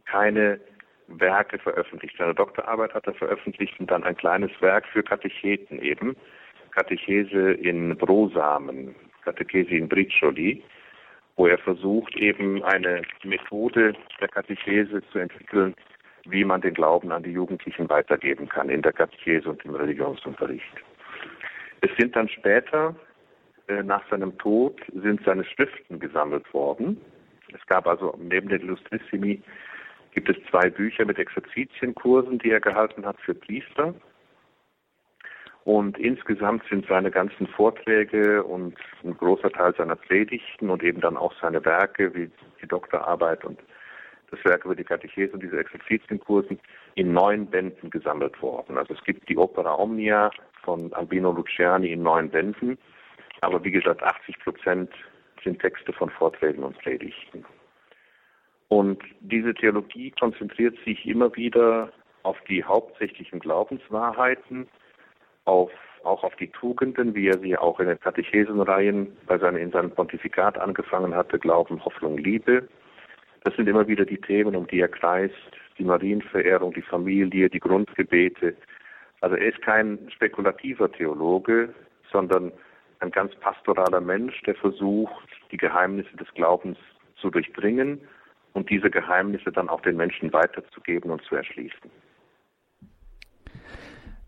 [0.05, 0.61] keine
[1.07, 2.17] Werke veröffentlicht.
[2.19, 6.17] Seine Doktorarbeit hat er veröffentlicht und dann ein kleines Werk für Katecheten eben,
[6.73, 10.63] Katechese in Brosamen, Katechese in Briccioli,
[11.37, 15.75] wo er versucht, eben eine Methode der Katechese zu entwickeln,
[16.29, 20.85] wie man den Glauben an die Jugendlichen weitergeben kann in der Katechese und im Religionsunterricht.
[21.81, 22.95] Es sind dann später,
[23.69, 27.01] äh, nach seinem Tod, sind seine Schriften gesammelt worden.
[27.53, 29.43] Es gab also neben den Illustrissimi
[30.13, 33.95] gibt es zwei Bücher mit Exerzitienkursen, die er gehalten hat für Priester.
[35.65, 41.17] Und insgesamt sind seine ganzen Vorträge und ein großer Teil seiner Predigten und eben dann
[41.17, 42.31] auch seine Werke wie
[42.63, 43.59] die Doktorarbeit und
[44.31, 46.59] das Werk über die Katechese und diese Exerzitienkursen
[46.95, 48.79] in neun Bänden gesammelt worden.
[48.79, 50.31] Also es gibt die Opera Omnia
[50.63, 52.79] von Albino Luciani in neun Bänden,
[53.41, 54.91] aber wie gesagt 80 Prozent
[55.45, 57.45] sind Texte von Vorträgen und Predigten.
[58.69, 61.93] Und diese Theologie konzentriert sich immer wieder
[62.25, 64.67] auf die hauptsächlichen Glaubenswahrheiten,
[65.45, 65.71] auf,
[66.03, 69.93] auch auf die Tugenden, wie er sie auch in den Katechesenreihen bei seinen, in seinem
[69.93, 72.69] Pontifikat angefangen hatte, Glauben, Hoffnung, Liebe.
[73.47, 75.33] Das sind immer wieder die Themen, um die er kreist,
[75.79, 78.57] die Marienverehrung, die Familie, die Grundgebete.
[79.21, 81.73] Also er ist kein spekulativer Theologe,
[82.11, 82.51] sondern
[82.99, 86.77] ein ganz pastoraler Mensch, der versucht, die Geheimnisse des Glaubens
[87.21, 88.01] zu durchdringen
[88.53, 91.89] und diese Geheimnisse dann auch den Menschen weiterzugeben und zu erschließen.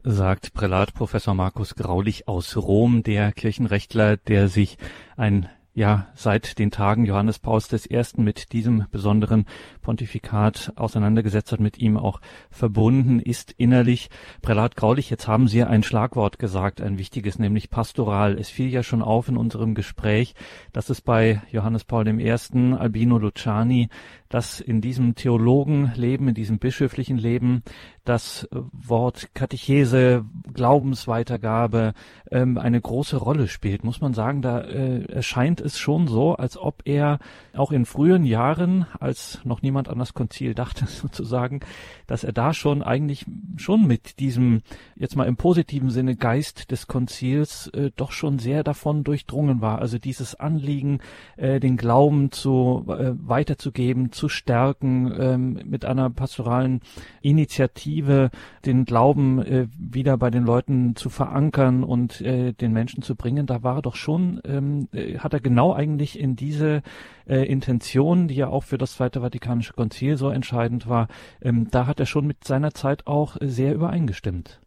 [0.05, 4.79] Sagt Prälat Professor Markus Graulich aus Rom, der Kirchenrechtler, der sich
[5.17, 5.49] ein
[5.79, 8.03] ja seit den Tagen Johannes Pauls I.
[8.17, 9.47] mit diesem besonderen
[9.81, 12.21] Pontifikat auseinandergesetzt hat, mit ihm auch
[12.51, 14.11] verbunden ist innerlich.
[14.43, 18.37] Prälat Graulich, jetzt haben Sie ein Schlagwort gesagt, ein wichtiges, nämlich pastoral.
[18.39, 20.35] Es fiel ja schon auf in unserem Gespräch,
[20.73, 22.33] dass es bei Johannes Paul I.,
[22.77, 23.89] Albino Luciani,
[24.29, 27.63] dass in diesem Theologenleben, in diesem bischöflichen Leben
[28.09, 31.93] das Wort Katechese, Glaubensweitergabe
[32.31, 33.85] ähm, eine große Rolle spielt.
[33.85, 37.19] Muss man sagen, da äh, erscheint es schon so, als ob er
[37.55, 41.61] auch in frühen Jahren, als noch niemand an das Konzil dachte sozusagen,
[42.07, 44.63] dass er da schon eigentlich schon mit diesem,
[44.97, 49.81] jetzt mal im positiven Sinne, Geist des Konzils äh, doch schon sehr davon durchdrungen war.
[49.81, 51.01] Also dieses Anliegen,
[51.37, 56.81] äh, den Glauben zu äh, weiterzugeben, zu stärken, ähm, mit einer pastoralen
[57.21, 63.17] Initiative den Glauben äh, wieder bei den Leuten zu verankern und äh, den Menschen zu
[63.17, 66.83] bringen, da war er doch schon, ähm, äh, hat er genau eigentlich in diese
[67.27, 71.09] äh, Intention, die ja auch für das Zweite Vatikanische Konzil so entscheidend war,
[71.43, 74.61] ähm, da hat er schon mit seiner Zeit auch sehr übereingestimmt.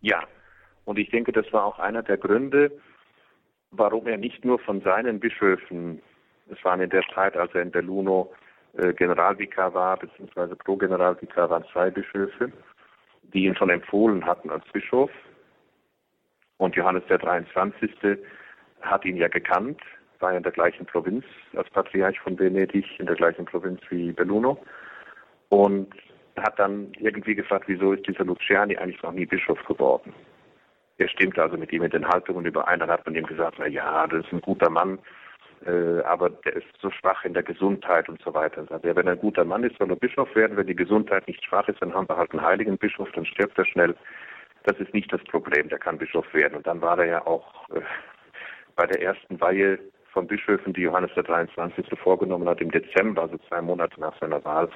[0.00, 0.22] Ja,
[0.84, 2.72] und ich denke, das war auch einer der Gründe,
[3.70, 6.02] warum er nicht nur von seinen Bischöfen,
[6.50, 8.41] es waren in der Zeit, als er in Belluno äh,
[8.74, 12.50] Generalvikar war, beziehungsweise Pro-Generalvikar waren zwei Bischöfe,
[13.22, 15.10] die ihn schon empfohlen hatten als Bischof.
[16.56, 17.90] Und Johannes der 23.
[18.80, 19.80] hat ihn ja gekannt,
[20.20, 24.12] war ja in der gleichen Provinz als Patriarch von Venedig, in der gleichen Provinz wie
[24.12, 24.58] Belluno.
[25.48, 25.92] Und
[26.36, 30.14] hat dann irgendwie gefragt, wieso ist dieser Luciani eigentlich noch nie Bischof geworden?
[30.96, 32.80] Er stimmte also mit ihm in den Haltungen überein.
[32.80, 34.98] Dann hat man ihm gesagt, na ja, das ist ein guter Mann,
[35.66, 38.64] äh, aber der ist so schwach in der Gesundheit und so weiter.
[38.70, 40.56] Also, wenn er ein guter Mann ist, soll er Bischof werden.
[40.56, 43.58] Wenn die Gesundheit nicht schwach ist, dann haben wir halt einen heiligen Bischof, dann stirbt
[43.58, 43.94] er schnell.
[44.64, 46.56] Das ist nicht das Problem, der kann Bischof werden.
[46.56, 47.80] Und dann war er ja auch äh,
[48.76, 49.78] bei der ersten Weihe
[50.12, 51.86] von Bischöfen, die Johannes der 23.
[51.98, 54.68] vorgenommen hat, im Dezember, also zwei Monate nach seiner Wahl,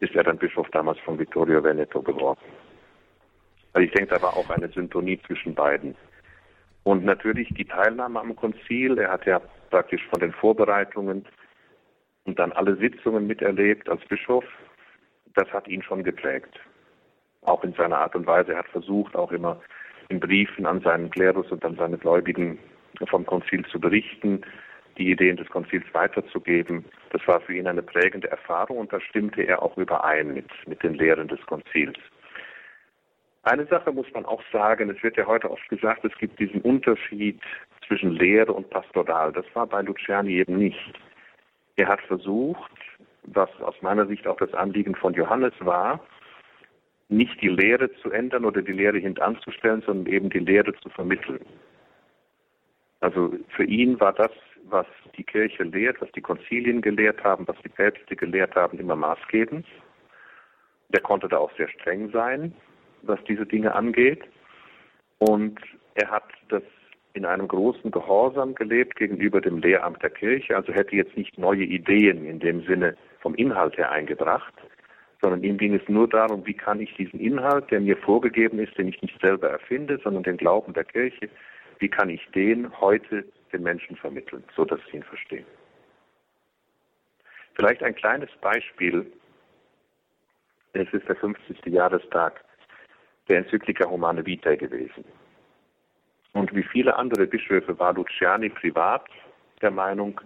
[0.00, 2.40] ist er dann Bischof damals von Vittorio Veneto geworden.
[3.72, 5.94] Also ich denke, da war auch eine Syntonie zwischen beiden.
[6.82, 8.98] Und natürlich die Teilnahme am Konzil.
[8.98, 9.40] Er hat ja
[9.70, 11.24] praktisch von den Vorbereitungen
[12.24, 14.44] und dann alle Sitzungen miterlebt als Bischof.
[15.34, 16.60] Das hat ihn schon geprägt.
[17.42, 18.52] Auch in seiner Art und Weise.
[18.52, 19.60] Er hat versucht, auch immer
[20.08, 22.58] in Briefen an seinen Klerus und an seine Gläubigen
[23.08, 24.42] vom Konzil zu berichten,
[24.98, 26.84] die Ideen des Konzils weiterzugeben.
[27.10, 30.82] Das war für ihn eine prägende Erfahrung und da stimmte er auch überein mit, mit
[30.82, 31.96] den Lehren des Konzils.
[33.44, 36.60] Eine Sache muss man auch sagen, es wird ja heute oft gesagt, es gibt diesen
[36.60, 37.40] Unterschied
[37.90, 39.32] zwischen Lehre und Pastoral.
[39.32, 41.00] Das war bei Luciani eben nicht.
[41.74, 42.70] Er hat versucht,
[43.24, 46.00] was aus meiner Sicht auch das Anliegen von Johannes war,
[47.08, 51.44] nicht die Lehre zu ändern oder die Lehre hintanzustellen, sondern eben die Lehre zu vermitteln.
[53.00, 54.30] Also für ihn war das,
[54.68, 54.86] was
[55.16, 59.66] die Kirche lehrt, was die Konzilien gelehrt haben, was die Päpste gelehrt haben, immer maßgebend.
[60.90, 62.54] Der konnte da auch sehr streng sein,
[63.02, 64.22] was diese Dinge angeht.
[65.18, 65.58] Und
[65.94, 66.62] er hat das
[67.12, 71.64] in einem großen Gehorsam gelebt gegenüber dem Lehramt der Kirche, also hätte jetzt nicht neue
[71.64, 74.54] Ideen in dem Sinne vom Inhalt her eingebracht,
[75.20, 78.76] sondern ihm ging es nur darum, wie kann ich diesen Inhalt, der mir vorgegeben ist,
[78.78, 81.28] den ich nicht selber erfinde, sondern den Glauben der Kirche,
[81.78, 85.46] wie kann ich den heute den Menschen vermitteln, so dass sie ihn verstehen.
[87.54, 89.10] Vielleicht ein kleines Beispiel.
[90.72, 91.66] Es ist der 50.
[91.66, 92.44] Jahrestag
[93.28, 95.04] der Enzyklika Humane Vitae gewesen.
[96.32, 99.04] Und wie viele andere Bischöfe war Luciani privat
[99.62, 100.20] der Meinung,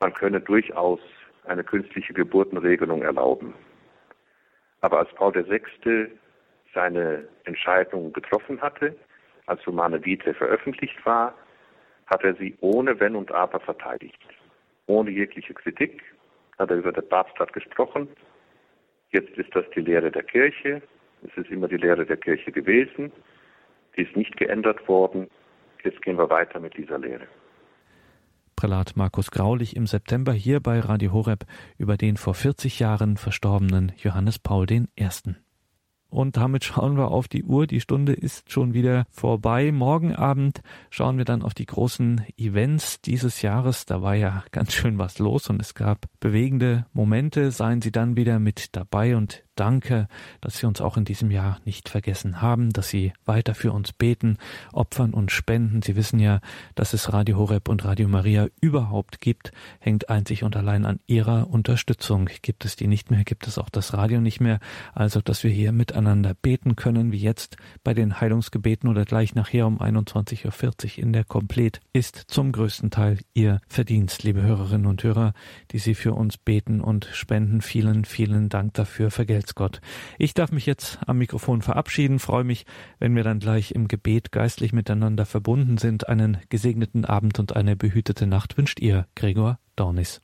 [0.00, 1.00] man könne durchaus
[1.46, 3.54] eine künstliche Geburtenregelung erlauben.
[4.80, 6.10] Aber als Paul VI.
[6.74, 8.96] seine Entscheidung getroffen hatte,
[9.46, 11.34] als Humane Vitae veröffentlicht war,
[12.06, 14.20] hat er sie ohne Wenn und Aber verteidigt.
[14.86, 16.02] Ohne jegliche Kritik
[16.58, 18.08] hat er über den Papst gesprochen.
[19.10, 20.82] Jetzt ist das die Lehre der Kirche.
[21.26, 23.12] Es ist immer die Lehre der Kirche gewesen.
[23.96, 25.28] Die ist nicht geändert worden.
[25.82, 27.26] Jetzt gehen wir weiter mit dieser Lehre.
[28.56, 31.44] Prälat Markus Graulich im September hier bei Radio Horeb
[31.76, 34.86] über den vor 40 Jahren verstorbenen Johannes Paul I.
[36.14, 37.66] Und damit schauen wir auf die Uhr.
[37.66, 39.72] Die Stunde ist schon wieder vorbei.
[39.72, 43.84] Morgen Abend schauen wir dann auf die großen Events dieses Jahres.
[43.84, 47.50] Da war ja ganz schön was los und es gab bewegende Momente.
[47.50, 50.08] Seien Sie dann wieder mit dabei und Danke,
[50.40, 53.92] dass Sie uns auch in diesem Jahr nicht vergessen haben, dass Sie weiter für uns
[53.92, 54.38] beten,
[54.72, 55.80] opfern und spenden.
[55.80, 56.40] Sie wissen ja,
[56.74, 61.48] dass es Radio Horeb und Radio Maria überhaupt gibt, hängt einzig und allein an Ihrer
[61.48, 62.28] Unterstützung.
[62.42, 64.58] Gibt es die nicht mehr, gibt es auch das Radio nicht mehr.
[64.92, 69.68] Also, dass wir hier miteinander beten können, wie jetzt bei den Heilungsgebeten oder gleich nachher
[69.68, 75.04] um 21.40 Uhr in der Komplett, ist zum größten Teil Ihr Verdienst, liebe Hörerinnen und
[75.04, 75.32] Hörer,
[75.70, 77.60] die Sie für uns beten und spenden.
[77.60, 79.12] Vielen, vielen Dank dafür.
[79.12, 79.80] Vergelten Gott.
[80.18, 82.64] Ich darf mich jetzt am Mikrofon verabschieden, freue mich,
[82.98, 86.08] wenn wir dann gleich im Gebet geistlich miteinander verbunden sind.
[86.08, 90.22] Einen gesegneten Abend und eine behütete Nacht wünscht ihr, Gregor Dornis.